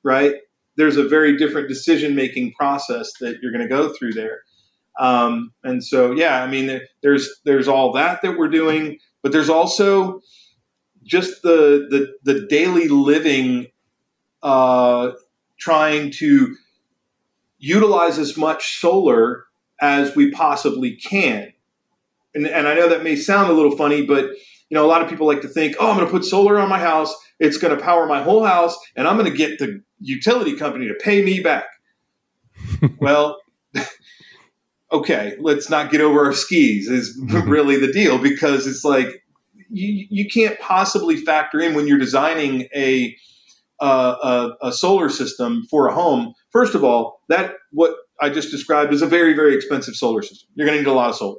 [0.03, 0.37] right
[0.79, 4.43] there's a very different decision making process that you're going to go through there.
[4.99, 9.51] Um, and so, yeah, I mean, there's there's all that that we're doing, but there's
[9.51, 10.21] also
[11.03, 13.67] just the the, the daily living,
[14.43, 15.11] uh,
[15.59, 16.57] trying to
[17.59, 19.47] utilize as much solar
[19.81, 21.53] as we possibly can.
[22.35, 24.31] And, and I know that may sound a little funny, but
[24.71, 26.59] you know, a lot of people like to think, oh, I'm going to put solar
[26.59, 27.15] on my house.
[27.39, 30.89] It's going to power my whole house, and I'm going to get the utility company
[30.89, 31.67] to pay me back.
[32.99, 33.39] well,
[34.93, 39.25] okay, let's not get over our skis is really the deal because it's like
[39.71, 43.17] you, you can't possibly factor in when you're designing a,
[43.81, 46.35] uh, a, a solar system for a home.
[46.51, 50.49] First of all, that what I just described is a very very expensive solar system.
[50.55, 51.39] You're going to need a lot of solar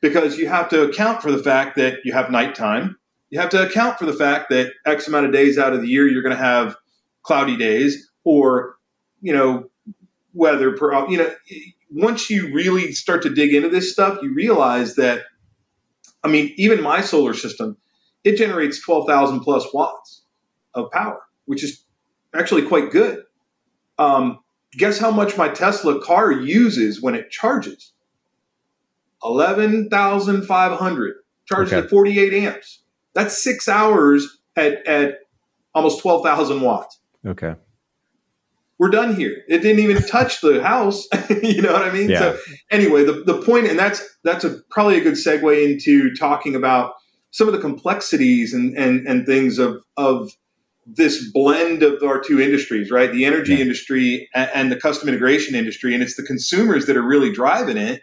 [0.00, 2.96] because you have to account for the fact that you have nighttime.
[3.30, 5.88] You have to account for the fact that X amount of days out of the
[5.88, 6.76] year you're going to have
[7.22, 8.76] cloudy days or
[9.20, 9.70] you know
[10.32, 11.30] weather per you know
[11.90, 15.24] once you really start to dig into this stuff you realize that
[16.24, 17.76] i mean even my solar system
[18.22, 20.22] it generates 12,000 plus watts
[20.74, 21.84] of power which is
[22.34, 23.22] actually quite good
[23.98, 24.38] um,
[24.76, 27.92] guess how much my tesla car uses when it charges
[29.22, 31.14] 11,500
[31.46, 31.84] charges okay.
[31.84, 32.82] at 48 amps
[33.14, 35.20] that's six hours at, at
[35.74, 37.54] almost 12,000 watts okay
[38.80, 39.44] we're done here.
[39.46, 41.06] It didn't even touch the house.
[41.42, 42.08] you know what I mean?
[42.08, 42.18] Yeah.
[42.18, 42.38] So
[42.70, 46.94] anyway, the, the point, and that's that's a probably a good segue into talking about
[47.30, 50.32] some of the complexities and and, and things of of
[50.96, 53.12] this blend of our two industries, right?
[53.12, 53.60] The energy yeah.
[53.60, 57.76] industry and, and, the custom integration industry, and it's the consumers that are really driving
[57.76, 58.02] it.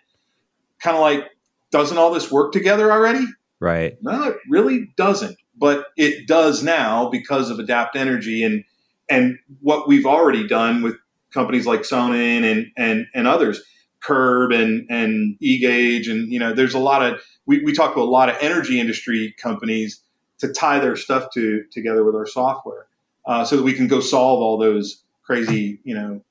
[0.80, 1.26] Kind of like,
[1.71, 3.26] doesn't all this work together already?
[3.60, 3.97] Right.
[4.02, 8.63] No, it really doesn't, but it does now because of Adapt Energy and
[9.10, 10.95] and what we've already done with
[11.34, 13.62] companies like Sonnen and and and others,
[14.02, 18.02] Curb and and eGauge, and you know, there's a lot of we, we talk to
[18.02, 20.02] a lot of energy industry companies
[20.39, 22.88] to tie their stuff to together with our software,
[23.26, 26.21] uh, so that we can go solve all those crazy you know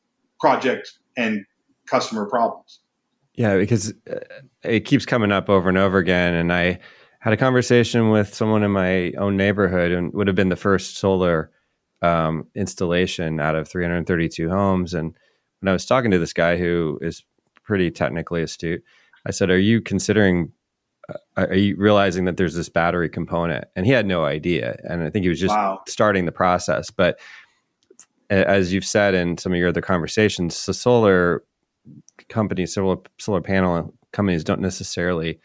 [0.40, 1.45] project and
[1.87, 2.81] customer problems.
[3.35, 4.19] Yeah, because uh,
[4.62, 6.79] it keeps coming up over and over again, and I
[7.21, 10.97] had a conversation with someone in my own neighborhood and would have been the first
[10.97, 11.51] solar
[12.01, 14.95] um, installation out of 332 homes.
[14.95, 15.16] And
[15.61, 17.25] when I was talking to this guy who is
[17.64, 18.83] pretty technically astute,
[19.27, 20.53] I said, "Are you considering?
[21.37, 25.11] Are you realizing that there's this battery component?" And he had no idea, and I
[25.11, 25.81] think he was just wow.
[25.87, 26.90] starting the process.
[26.90, 27.19] But
[28.31, 31.45] as you've said in some of your other conversations, the solar
[32.29, 35.38] companies, solar solar panel companies, don't necessarily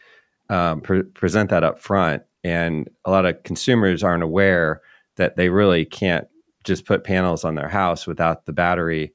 [0.48, 4.80] um, pre- present that up front, and a lot of consumers aren't aware
[5.16, 6.26] that they really can't
[6.64, 9.12] just put panels on their house without the battery.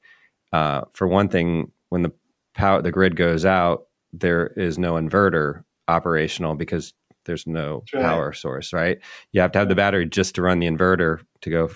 [0.52, 2.12] Uh, for one thing, when the
[2.54, 6.92] power the grid goes out, there is no inverter operational because
[7.24, 8.02] there's no right.
[8.02, 8.72] power source.
[8.72, 8.98] Right?
[9.32, 11.70] You have to have the battery just to run the inverter to go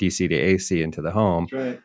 [0.00, 1.46] DC to AC into the home.
[1.52, 1.80] Right.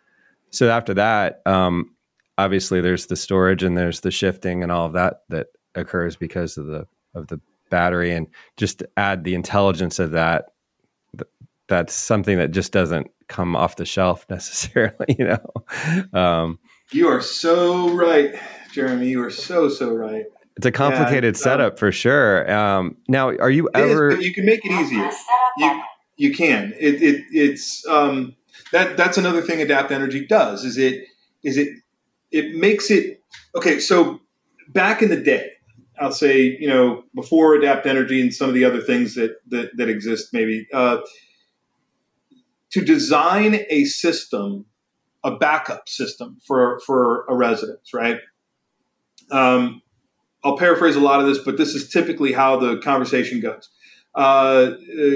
[0.50, 1.96] So after that, um,
[2.38, 6.58] obviously there's the storage and there's the shifting and all of that that occurs because
[6.58, 7.40] of the of the
[7.70, 10.52] battery and just add the intelligence of that
[11.72, 16.20] that's something that just doesn't come off the shelf necessarily, you know.
[16.20, 16.60] Um,
[16.92, 18.36] you are so right,
[18.74, 19.08] Jeremy.
[19.08, 20.26] You are so so right.
[20.62, 22.52] It's a complicated yeah, setup for sure.
[22.52, 24.12] Um, now, are you ever?
[24.12, 25.10] Is, you can make it easier.
[25.58, 25.82] You
[26.18, 26.76] you can.
[26.80, 28.36] It, it it's um,
[28.72, 30.64] that that's another thing Adapt Energy does.
[30.64, 31.06] Is it
[31.44, 31.70] is it
[32.30, 33.24] it makes it
[33.56, 33.80] okay.
[33.80, 34.20] So
[34.70, 35.54] back in the day,
[36.00, 39.72] I'll say you know before Adapt Energy and some of the other things that that,
[39.78, 40.68] that exist, maybe.
[40.72, 41.00] Uh,
[42.70, 44.66] to design a system,
[45.24, 48.20] a backup system for, for a residence, right?
[49.32, 49.82] Um,
[50.44, 53.70] I'll paraphrase a lot of this, but this is typically how the conversation goes.
[54.16, 55.12] Uh, uh,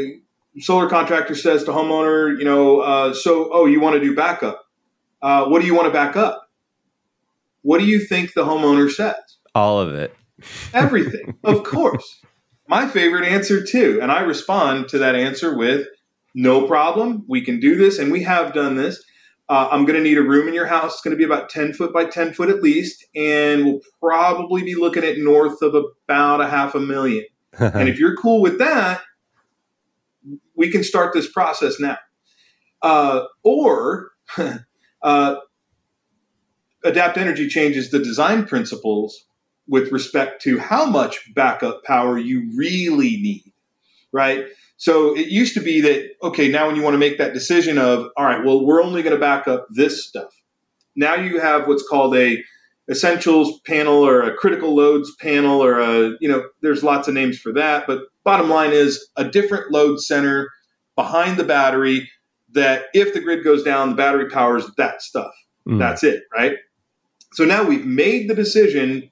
[0.60, 4.66] solar contractor says to homeowner, you know, uh, so, oh, you want to do backup.
[5.22, 6.50] Uh, what do you want to back up?
[7.62, 9.16] What do you think the homeowner says?
[9.56, 10.16] All of it.
[10.74, 12.22] Everything, of course.
[12.68, 14.00] My favorite answer, too.
[14.02, 15.88] And I respond to that answer with,
[16.36, 17.24] no problem.
[17.28, 19.04] We can do this, and we have done this.
[19.48, 20.94] Uh, I'm going to need a room in your house.
[20.94, 24.64] It's going to be about 10 foot by 10 foot at least, and we'll probably
[24.64, 27.26] be looking at north of about a half a million.
[27.60, 29.02] and if you're cool with that,
[30.56, 31.98] we can start this process now.
[32.82, 34.12] Uh, or
[35.04, 35.36] uh,
[36.84, 39.26] Adapt Energy changes the design principles
[39.68, 43.52] with respect to how much backup power you really need,
[44.16, 44.45] right?
[44.78, 47.78] So it used to be that, okay, now when you want to make that decision
[47.78, 50.34] of, all right, well, we're only going to back up this stuff.
[50.95, 52.41] Now you have what's called a
[52.89, 57.38] essentials panel or a critical loads panel or a, you know, there's lots of names
[57.38, 57.88] for that.
[57.88, 60.49] But bottom line is a different load center
[60.95, 62.09] behind the battery
[62.51, 65.34] that if the grid goes down, the battery powers that stuff.
[65.68, 65.80] Mm.
[65.80, 66.57] That's it, right?
[67.34, 69.09] So now we've made the decision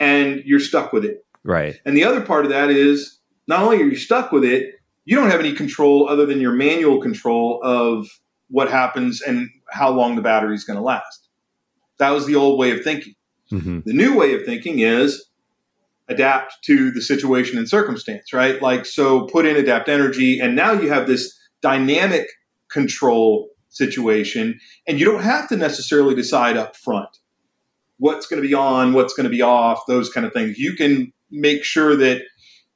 [0.00, 1.24] and you're stuck with it.
[1.44, 1.78] Right.
[1.84, 3.19] And the other part of that is
[3.50, 6.52] not only are you stuck with it, you don't have any control other than your
[6.52, 8.06] manual control of
[8.48, 11.28] what happens and how long the battery is going to last.
[11.98, 13.14] That was the old way of thinking.
[13.52, 13.80] Mm-hmm.
[13.84, 15.26] The new way of thinking is
[16.08, 18.62] adapt to the situation and circumstance, right?
[18.62, 22.26] Like, so put in adapt energy, and now you have this dynamic
[22.68, 27.18] control situation, and you don't have to necessarily decide up front
[27.98, 30.58] what's going to be on, what's going to be off, those kind of things.
[30.58, 32.22] You can make sure that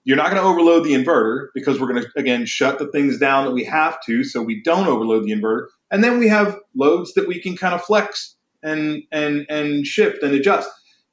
[0.04, 3.18] you're not going to overload the inverter because we're going to, again, shut the things
[3.18, 5.66] down that we have to so we don't overload the inverter.
[5.90, 10.22] And then we have loads that we can kind of flex and, and, and shift
[10.22, 10.68] and adjust.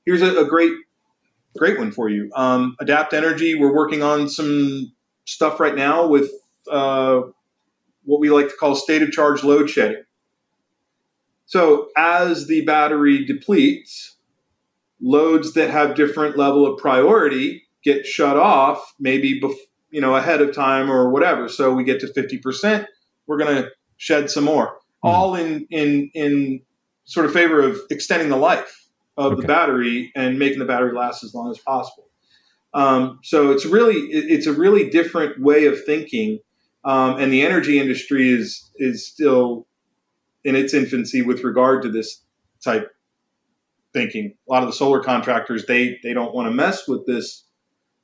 [0.05, 0.73] Here's a, a great
[1.57, 2.31] great one for you.
[2.35, 4.93] Um, Adapt Energy, we're working on some
[5.25, 6.31] stuff right now with
[6.69, 7.21] uh,
[8.03, 10.03] what we like to call state of charge load shedding.
[11.45, 14.15] So as the battery depletes,
[15.01, 19.55] loads that have different level of priority get shut off, maybe bef-
[19.89, 21.47] you know ahead of time or whatever.
[21.49, 22.87] So we get to fifty percent,
[23.27, 25.07] we're going to shed some more, mm-hmm.
[25.07, 26.61] all in in in
[27.05, 29.41] sort of favor of extending the life of okay.
[29.41, 32.07] the battery and making the battery last as long as possible.
[32.73, 36.39] Um, so it's really it's a really different way of thinking,
[36.85, 39.67] um, and the energy industry is is still
[40.43, 42.23] in its infancy with regard to this
[42.63, 42.91] type
[43.93, 44.35] thinking.
[44.47, 47.43] A lot of the solar contractors they they don't want to mess with this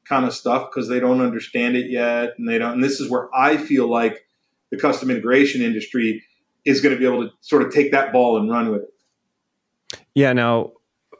[0.07, 2.73] kind of stuff because they don't understand it yet, and they don't.
[2.73, 4.25] And this is where I feel like
[4.71, 6.23] the custom integration industry
[6.65, 9.99] is going to be able to sort of take that ball and run with it.
[10.15, 10.33] Yeah.
[10.33, 10.73] Now,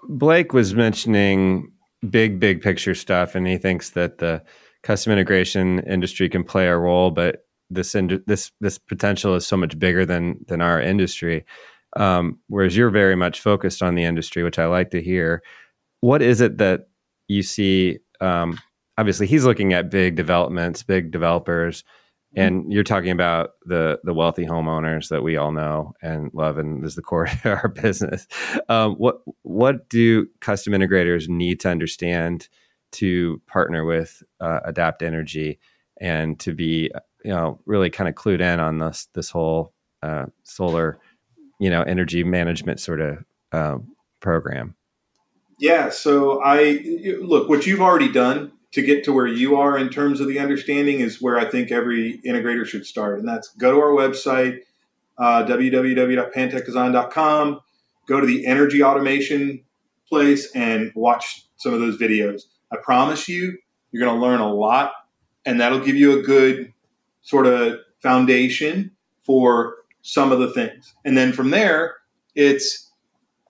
[0.10, 1.72] Blake was mentioning
[2.10, 4.44] big, big picture stuff, and he thinks that the
[4.84, 9.58] custom integration industry can play a role, but this ind- this this potential is so
[9.58, 11.46] much bigger than than our industry.
[11.96, 15.42] Um, whereas you're very much focused on the industry, which I like to hear.
[16.02, 16.88] What is it that
[17.28, 18.00] you see?
[18.22, 18.60] Um,
[18.98, 21.84] obviously, he's looking at big developments, big developers
[22.38, 26.86] and you're talking about the the wealthy homeowners that we all know and love, and
[26.86, 28.28] is the core of our business.
[28.70, 32.48] Um, what what do custom integrators need to understand
[32.94, 35.60] to partner with uh, Adapt Energy
[36.00, 36.92] and to be
[37.24, 39.74] you know really kind of clued in on this this whole
[40.04, 41.00] uh, solar
[41.60, 43.78] you know energy management sort of uh,
[44.20, 44.76] program?
[45.60, 46.84] Yeah, so I
[47.20, 50.38] look what you've already done to get to where you are in terms of the
[50.38, 53.18] understanding is where I think every integrator should start.
[53.18, 54.60] And that's go to our website,
[55.18, 57.60] uh, www.pantechdesign.com,
[58.08, 59.64] go to the energy automation
[60.08, 62.44] place and watch some of those videos.
[62.72, 63.58] I promise you,
[63.92, 64.92] you're going to learn a lot,
[65.44, 66.72] and that'll give you a good
[67.24, 68.92] sort of foundation
[69.24, 70.94] for some of the things.
[71.04, 71.96] And then from there,
[72.36, 72.92] it's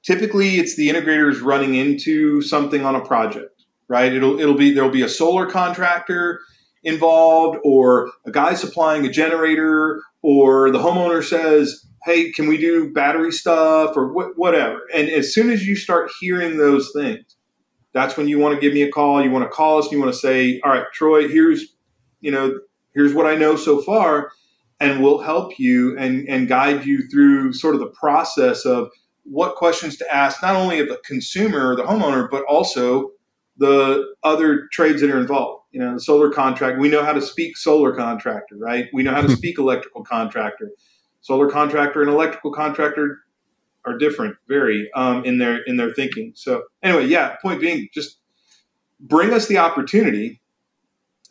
[0.03, 3.56] typically it's the integrators running into something on a project
[3.87, 4.13] right?
[4.13, 6.39] It'll it'll be there'll be a solar contractor
[6.83, 12.91] involved, or a guy supplying a generator, or the homeowner says, "Hey, can we do
[12.91, 14.81] battery stuff?" or wh- whatever.
[14.93, 17.35] And as soon as you start hearing those things,
[17.93, 19.23] that's when you want to give me a call.
[19.23, 19.85] You want to call us.
[19.85, 21.75] And you want to say, "All right, Troy, here's
[22.21, 22.59] you know
[22.93, 24.31] here's what I know so far."
[24.79, 28.89] And we'll help you and, and guide you through sort of the process of
[29.23, 33.09] what questions to ask, not only of the consumer or the homeowner, but also
[33.57, 35.63] the other trades that are involved.
[35.71, 38.87] You know, the solar contract, we know how to speak solar contractor, right?
[38.93, 40.71] We know how to speak electrical contractor.
[41.21, 43.19] Solar contractor and electrical contractor
[43.85, 46.33] are different, very um, in their in their thinking.
[46.35, 47.35] So anyway, yeah.
[47.41, 48.19] Point being, just
[48.99, 50.41] bring us the opportunity.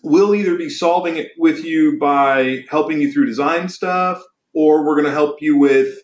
[0.02, 4.22] We'll either be solving it with you by helping you through design stuff,
[4.54, 5.98] or we're going to help you with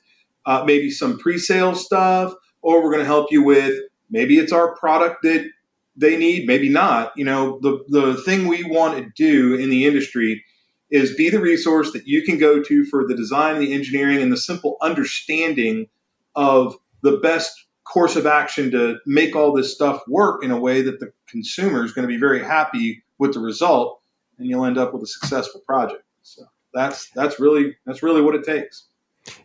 [0.46, 3.78] uh, maybe some pre-sale stuff, or we're going to help you with
[4.10, 5.48] maybe it's our product that
[5.96, 7.12] they need, maybe not.
[7.16, 10.44] You know, the the thing we want to do in the industry
[10.90, 14.30] is be the resource that you can go to for the design, the engineering, and
[14.30, 15.88] the simple understanding
[16.34, 20.82] of the best course of action to make all this stuff work in a way
[20.82, 24.00] that the consumer is going to be very happy with the result,
[24.38, 26.04] and you'll end up with a successful project.
[26.22, 28.86] So that's that's really that's really what it takes.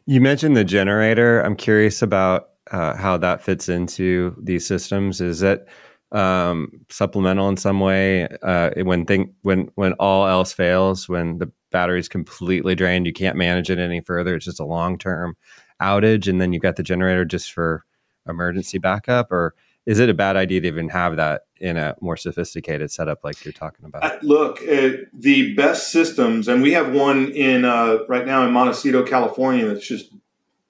[0.05, 1.41] You mentioned the generator.
[1.41, 5.21] I'm curious about uh, how that fits into these systems.
[5.21, 5.67] Is that
[6.11, 8.27] um, supplemental in some way.
[8.41, 13.35] Uh, when thing when when all else fails when the battery's completely drained you can't
[13.35, 14.35] manage it any further.
[14.35, 15.35] It's just a long term
[15.81, 17.83] outage and then you've got the generator just for
[18.27, 19.53] emergency backup or
[19.85, 23.45] is it a bad idea to even have that in a more sophisticated setup like
[23.45, 24.03] you're talking about?
[24.03, 28.51] Uh, look uh, the best systems and we have one in uh, right now in
[28.51, 30.11] montecito california that's just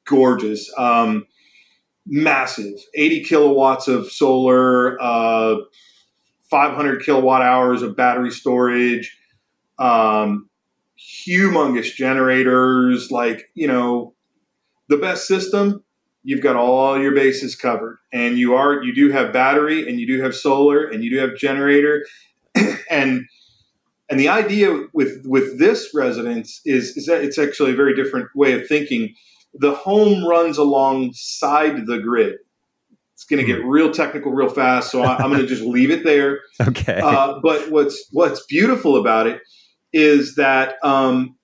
[0.08, 0.74] gorgeous.
[0.78, 1.28] Um,
[2.08, 5.58] massive 80 kilowatts of solar, uh,
[6.50, 9.18] 500 kilowatt hours of battery storage,
[9.78, 10.50] um,
[10.98, 14.14] humongous generators, like, you know,
[14.90, 15.84] the best system.
[16.24, 20.06] You've got all your bases covered, and you are you do have battery, and you
[20.06, 22.06] do have solar, and you do have generator,
[22.90, 23.28] and
[24.10, 28.28] and the idea with with this residence is is that it's actually a very different
[28.36, 29.16] way of thinking.
[29.60, 32.38] The home runs alongside the grid.
[33.14, 33.68] It's going to get hmm.
[33.68, 36.42] real technical real fast, so I, am going to just leave it there.
[36.62, 37.00] Okay.
[37.02, 39.42] Uh, but what's what's beautiful about it
[39.94, 41.36] is that um,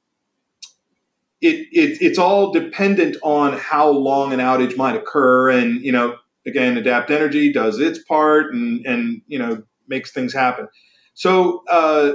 [1.41, 6.15] it, it it's all dependent on how long an outage might occur, and you know,
[6.45, 10.67] again, Adapt Energy does its part, and and you know, makes things happen.
[11.13, 11.63] So.
[11.71, 12.13] Uh,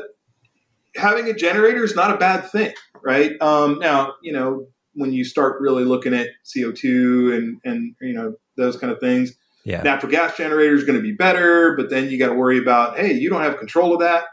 [0.96, 2.72] having a generator is not a bad thing,
[3.02, 3.40] right?
[3.40, 4.66] Um, now, you know,
[4.98, 9.34] when you start really looking at CO2 and, and, you know, those kind of things,
[9.64, 9.82] yeah.
[9.82, 12.98] natural gas generator is going to be better, but then you got to worry about,
[12.98, 14.24] hey, you don't have control of that.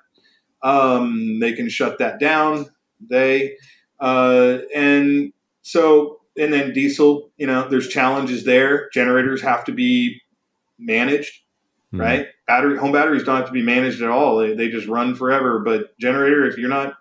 [0.61, 2.67] Um, they can shut that down.
[2.99, 3.55] They,
[3.99, 8.89] uh, and so, and then diesel, you know, there's challenges there.
[8.89, 10.21] Generators have to be
[10.79, 11.33] managed,
[11.93, 12.01] mm-hmm.
[12.01, 12.27] right?
[12.47, 14.37] battery home batteries don't have to be managed at all.
[14.37, 15.59] They, they just run forever.
[15.59, 16.95] But generator, if you're not,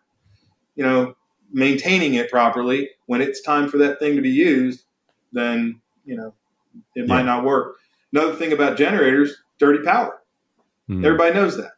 [0.74, 1.14] you know,
[1.54, 4.84] maintaining it properly, when it's time for that thing to be used,
[5.32, 6.34] then you know
[6.94, 7.06] it yeah.
[7.06, 7.76] might not work.
[8.12, 10.20] Another thing about generators, dirty power.
[10.88, 11.04] Mm.
[11.04, 11.72] Everybody knows that.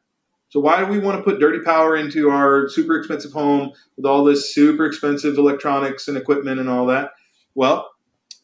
[0.48, 4.06] So why do we want to put dirty power into our super expensive home with
[4.06, 7.10] all this super expensive electronics and equipment and all that?
[7.54, 7.90] Well,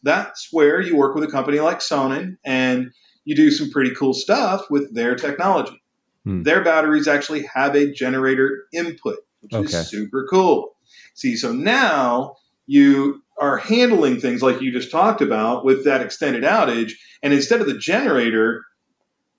[0.03, 2.91] that's where you work with a company like Sonnen and
[3.25, 5.81] you do some pretty cool stuff with their technology.
[6.25, 6.43] Hmm.
[6.43, 9.65] Their batteries actually have a generator input, which okay.
[9.65, 10.73] is super cool.
[11.15, 12.37] See, so now
[12.67, 16.93] you are handling things like you just talked about with that extended outage,
[17.23, 18.65] and instead of the generator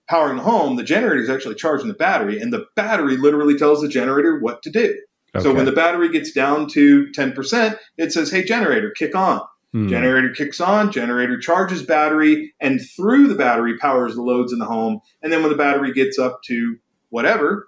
[0.09, 3.81] powering the home, the generator is actually charging the battery, and the battery literally tells
[3.81, 4.95] the generator what to do.
[5.35, 5.43] Okay.
[5.43, 9.41] So when the battery gets down to 10%, it says, hey, generator, kick on.
[9.71, 9.87] Hmm.
[9.87, 14.65] Generator kicks on, generator charges battery, and through the battery powers the loads in the
[14.65, 14.99] home.
[15.23, 16.77] And then when the battery gets up to
[17.09, 17.67] whatever,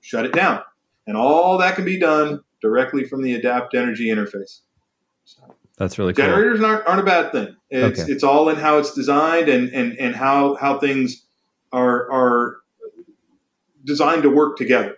[0.00, 0.62] shut it down.
[1.06, 4.60] And all that can be done directly from the Adapt Energy interface.
[5.24, 6.24] So That's really cool.
[6.24, 7.56] Generators aren't, aren't a bad thing.
[7.70, 8.12] It's, okay.
[8.12, 11.24] it's all in how it's designed and, and, and how, how things
[11.72, 12.56] are, are
[13.84, 14.96] designed to work together.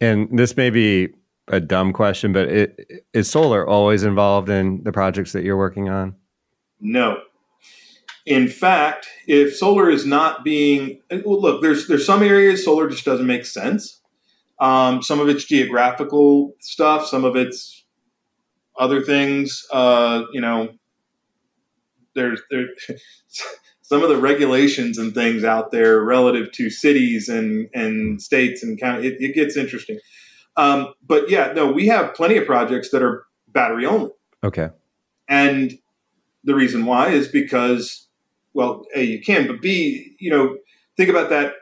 [0.00, 1.10] And this may be
[1.48, 5.88] a dumb question, but it, is solar always involved in the projects that you're working
[5.88, 6.16] on?
[6.80, 7.20] No.
[8.26, 13.04] In fact, if solar is not being well, look, there's there's some areas solar just
[13.04, 14.00] doesn't make sense.
[14.58, 17.84] Um, some of it's geographical stuff, some of it's
[18.78, 19.64] other things.
[19.72, 20.70] Uh, you know,
[22.14, 22.66] there's there
[23.82, 28.80] some of the regulations and things out there relative to cities and and states and
[28.80, 29.08] county.
[29.08, 29.98] It, it gets interesting.
[30.56, 34.10] Um, but yeah, no, we have plenty of projects that are battery only.
[34.42, 34.70] Okay.
[35.28, 35.78] And
[36.44, 38.08] the reason why is because,
[38.54, 40.56] well, A, you can, but B, you know,
[40.96, 41.54] think about that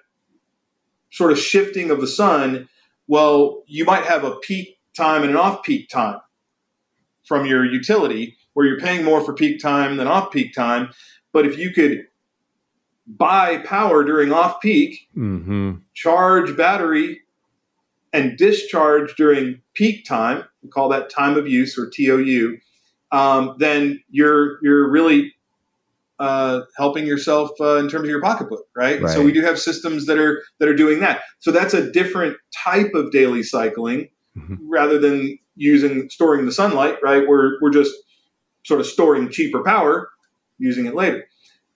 [1.10, 2.68] sort of shifting of the sun.
[3.06, 6.20] Well, you might have a peak time and an off peak time
[7.26, 10.90] from your utility where you're paying more for peak time than off peak time.
[11.32, 12.06] But if you could
[13.06, 15.72] buy power during off peak, mm-hmm.
[15.94, 17.20] charge battery
[18.12, 22.56] and discharge during peak time, we call that time of use or TOU,
[23.12, 25.34] um, then you're you're really
[26.18, 29.00] uh, helping yourself uh, in terms of your pocketbook, right?
[29.00, 29.12] right?
[29.12, 31.22] So we do have systems that are that are doing that.
[31.40, 34.56] So that's a different type of daily cycling mm-hmm.
[34.60, 37.26] rather than using storing the sunlight, right?
[37.26, 37.94] We're we're just
[38.64, 40.08] sort of storing cheaper power,
[40.58, 41.26] using it later,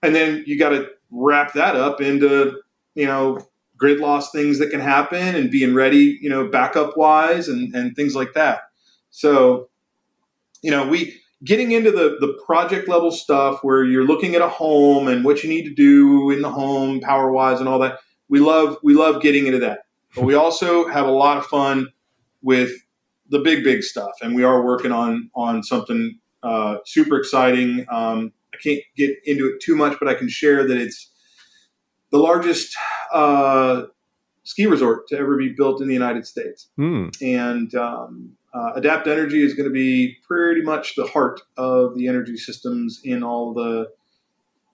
[0.02, 2.60] and then you got to wrap that up into
[2.94, 3.40] you know
[3.78, 7.94] grid loss things that can happen and being ready, you know, backup wise and, and
[7.94, 8.62] things like that.
[9.10, 9.68] So,
[10.62, 14.48] you know, we getting into the, the project level stuff where you're looking at a
[14.48, 17.98] home and what you need to do in the home power wise and all that.
[18.28, 19.80] We love we love getting into that.
[20.14, 21.88] But we also have a lot of fun
[22.42, 22.72] with
[23.28, 27.86] the big big stuff, and we are working on on something uh, super exciting.
[27.90, 31.10] Um, I can't get into it too much, but I can share that it's
[32.10, 32.74] the largest
[33.12, 33.82] uh,
[34.44, 36.68] ski resort to ever be built in the United States.
[36.78, 37.14] Mm.
[37.22, 42.08] And um, uh, Adapt Energy is going to be pretty much the heart of the
[42.08, 43.90] energy systems in all the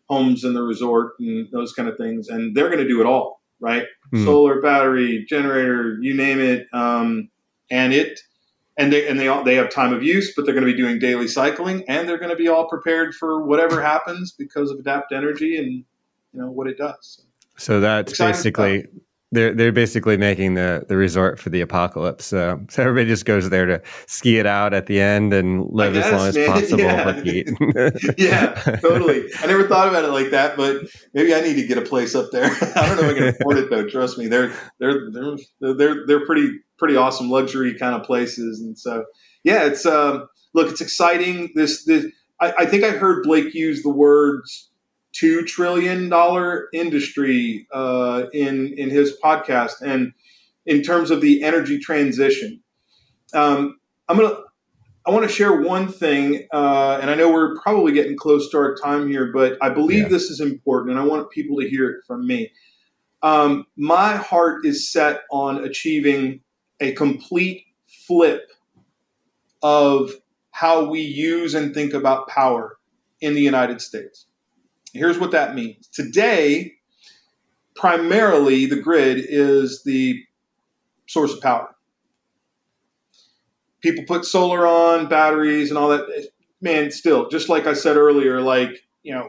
[0.08, 2.28] homes and the resort and those kind of things.
[2.28, 3.86] And they're going to do it all, right?
[4.12, 4.24] Mm.
[4.24, 6.66] Solar, battery, generator, you name it.
[6.72, 7.30] Um,
[7.70, 8.20] and it
[8.76, 10.76] and they and they all they have time of use, but they're going to be
[10.76, 14.78] doing daily cycling, and they're going to be all prepared for whatever happens because of
[14.78, 15.84] Adapt Energy and
[16.32, 17.24] you know what it does.
[17.56, 19.03] So that's Exciting basically stuff
[19.34, 22.24] they're they're basically making the the resort for the apocalypse.
[22.26, 26.06] so everybody just goes there to ski it out at the end and live guess,
[26.06, 26.48] as long as man.
[26.52, 26.80] possible.
[26.80, 27.90] Yeah.
[28.18, 29.24] yeah, totally.
[29.40, 30.82] I never thought about it like that, but
[31.12, 32.44] maybe I need to get a place up there.
[32.76, 33.86] I don't know if I can afford it though.
[33.86, 35.36] Trust me, they're they're they're
[35.74, 39.04] they're they're pretty pretty awesome luxury kind of places, and so
[39.42, 41.50] yeah, it's um, look, it's exciting.
[41.54, 42.06] This this
[42.40, 44.70] I, I think I heard Blake use the words
[45.14, 50.12] two trillion dollar industry uh, in in his podcast, and
[50.66, 52.62] in terms of the energy transition,
[53.32, 54.36] um, I'm gonna
[55.06, 58.58] I want to share one thing, uh, and I know we're probably getting close to
[58.58, 60.08] our time here, but I believe yeah.
[60.08, 62.50] this is important, and I want people to hear it from me.
[63.22, 66.40] Um, my heart is set on achieving
[66.80, 67.64] a complete
[68.06, 68.50] flip
[69.62, 70.10] of
[70.50, 72.76] how we use and think about power
[73.20, 74.26] in the United States.
[74.94, 75.88] Here's what that means.
[75.88, 76.74] Today,
[77.74, 80.22] primarily the grid is the
[81.06, 81.74] source of power.
[83.82, 86.28] People put solar on, batteries, and all that.
[86.60, 89.28] Man, still, just like I said earlier, like, you know,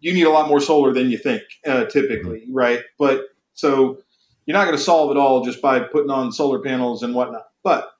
[0.00, 2.54] you need a lot more solar than you think, uh, typically, mm-hmm.
[2.54, 2.80] right?
[2.98, 3.98] But so
[4.46, 7.44] you're not going to solve it all just by putting on solar panels and whatnot.
[7.62, 7.90] But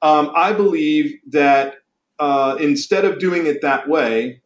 [0.00, 1.76] um, I believe that
[2.18, 4.41] uh, instead of doing it that way,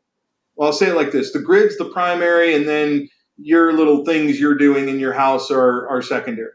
[0.57, 4.41] well, I'll say it like this: the grid's the primary, and then your little things
[4.41, 6.53] you're doing in your house are are secondary.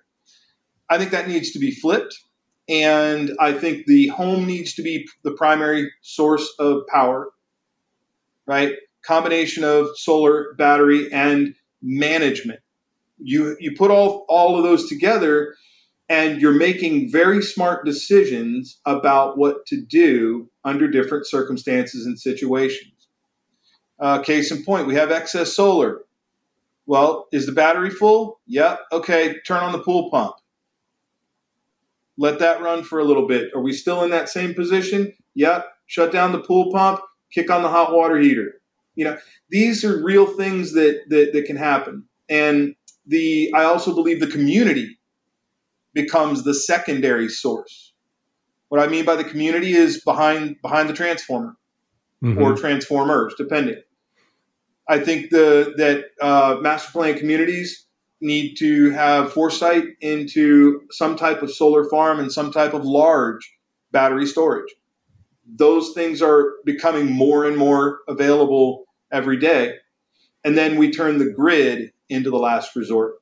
[0.89, 2.19] I think that needs to be flipped,
[2.67, 7.29] and I think the home needs to be the primary source of power.
[8.47, 8.73] Right,
[9.05, 12.59] combination of solar, battery, and management.
[13.19, 15.55] You you put all all of those together,
[16.09, 22.90] and you're making very smart decisions about what to do under different circumstances and situations.
[24.01, 26.01] Uh, case in point, we have excess solar.
[26.87, 28.39] Well, is the battery full?
[28.47, 28.79] Yep.
[28.91, 30.35] Okay, turn on the pool pump.
[32.17, 33.53] Let that run for a little bit.
[33.53, 35.13] Are we still in that same position?
[35.35, 35.67] Yep.
[35.85, 38.61] Shut down the pool pump, kick on the hot water heater.
[38.95, 39.17] You know,
[39.49, 42.05] these are real things that that, that can happen.
[42.27, 42.75] And
[43.05, 44.97] the I also believe the community
[45.93, 47.93] becomes the secondary source.
[48.69, 51.55] What I mean by the community is behind behind the transformer
[52.23, 52.41] mm-hmm.
[52.41, 53.81] or transformers, depending.
[54.91, 57.85] I think the that uh, master plan communities
[58.19, 63.55] need to have foresight into some type of solar farm and some type of large
[63.93, 64.75] battery storage.
[65.47, 68.83] Those things are becoming more and more available
[69.13, 69.75] every day.
[70.43, 73.15] And then we turn the grid into the last resort.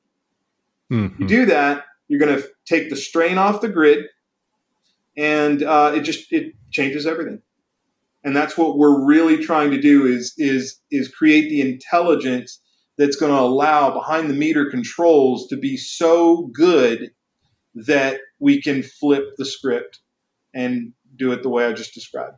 [0.90, 1.22] Mm-hmm.
[1.22, 4.06] You do that, you're going to take the strain off the grid,
[5.16, 7.42] and uh, it just it changes everything
[8.24, 12.60] and that's what we're really trying to do is is is create the intelligence
[12.98, 17.10] that's going to allow behind the meter controls to be so good
[17.74, 20.00] that we can flip the script
[20.52, 22.36] and do it the way I just described.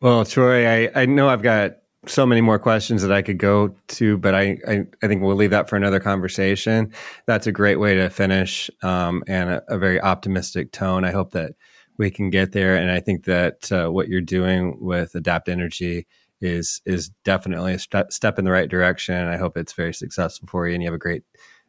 [0.00, 3.74] Well, Troy, I, I know I've got so many more questions that I could go
[3.88, 6.92] to, but I, I, I, think we'll leave that for another conversation.
[7.26, 11.04] That's a great way to finish um, and a, a, very optimistic tone.
[11.04, 11.52] I hope that
[11.98, 12.76] we can get there.
[12.76, 16.06] And I think that uh, what you're doing with Adapt Energy
[16.40, 19.14] is is definitely a st- step in the right direction.
[19.14, 21.22] And I hope it's very successful for you, and you have a great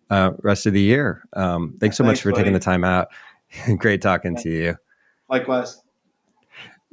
[0.10, 1.24] uh, rest of the year.
[1.34, 2.44] Um, thanks so thanks, much for buddy.
[2.44, 3.08] taking the time out.
[3.78, 4.76] great talking to you.
[5.30, 5.82] Likewise.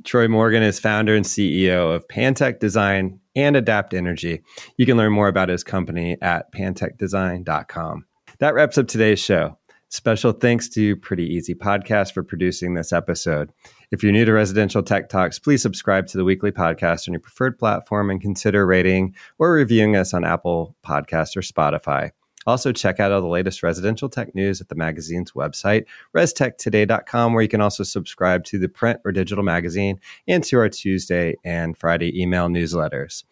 [0.04, 4.42] Troy Morgan is founder and CEO of Pantech Design and Adapt Energy.
[4.76, 8.06] You can learn more about his company at pantechdesign.com.
[8.38, 9.58] That wraps up today's show.
[9.92, 13.52] Special thanks to Pretty Easy Podcast for producing this episode.
[13.90, 17.20] If you're new to Residential Tech Talks, please subscribe to the weekly podcast on your
[17.20, 22.10] preferred platform and consider rating or reviewing us on Apple Podcasts or Spotify.
[22.46, 25.84] Also, check out all the latest residential tech news at the magazine's website,
[26.16, 30.70] restechtoday.com, where you can also subscribe to the print or digital magazine and to our
[30.70, 33.24] Tuesday and Friday email newsletters.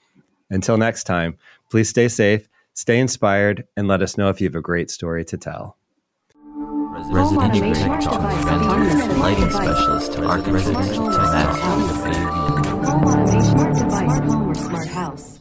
[0.50, 1.38] Until next time,
[1.70, 5.24] please stay safe, stay inspired, and let us know if you have a great story
[5.24, 5.78] to tell
[7.08, 12.20] residential residential rental, lighting specialist, residential technology,
[13.40, 15.39] smart home or smart house.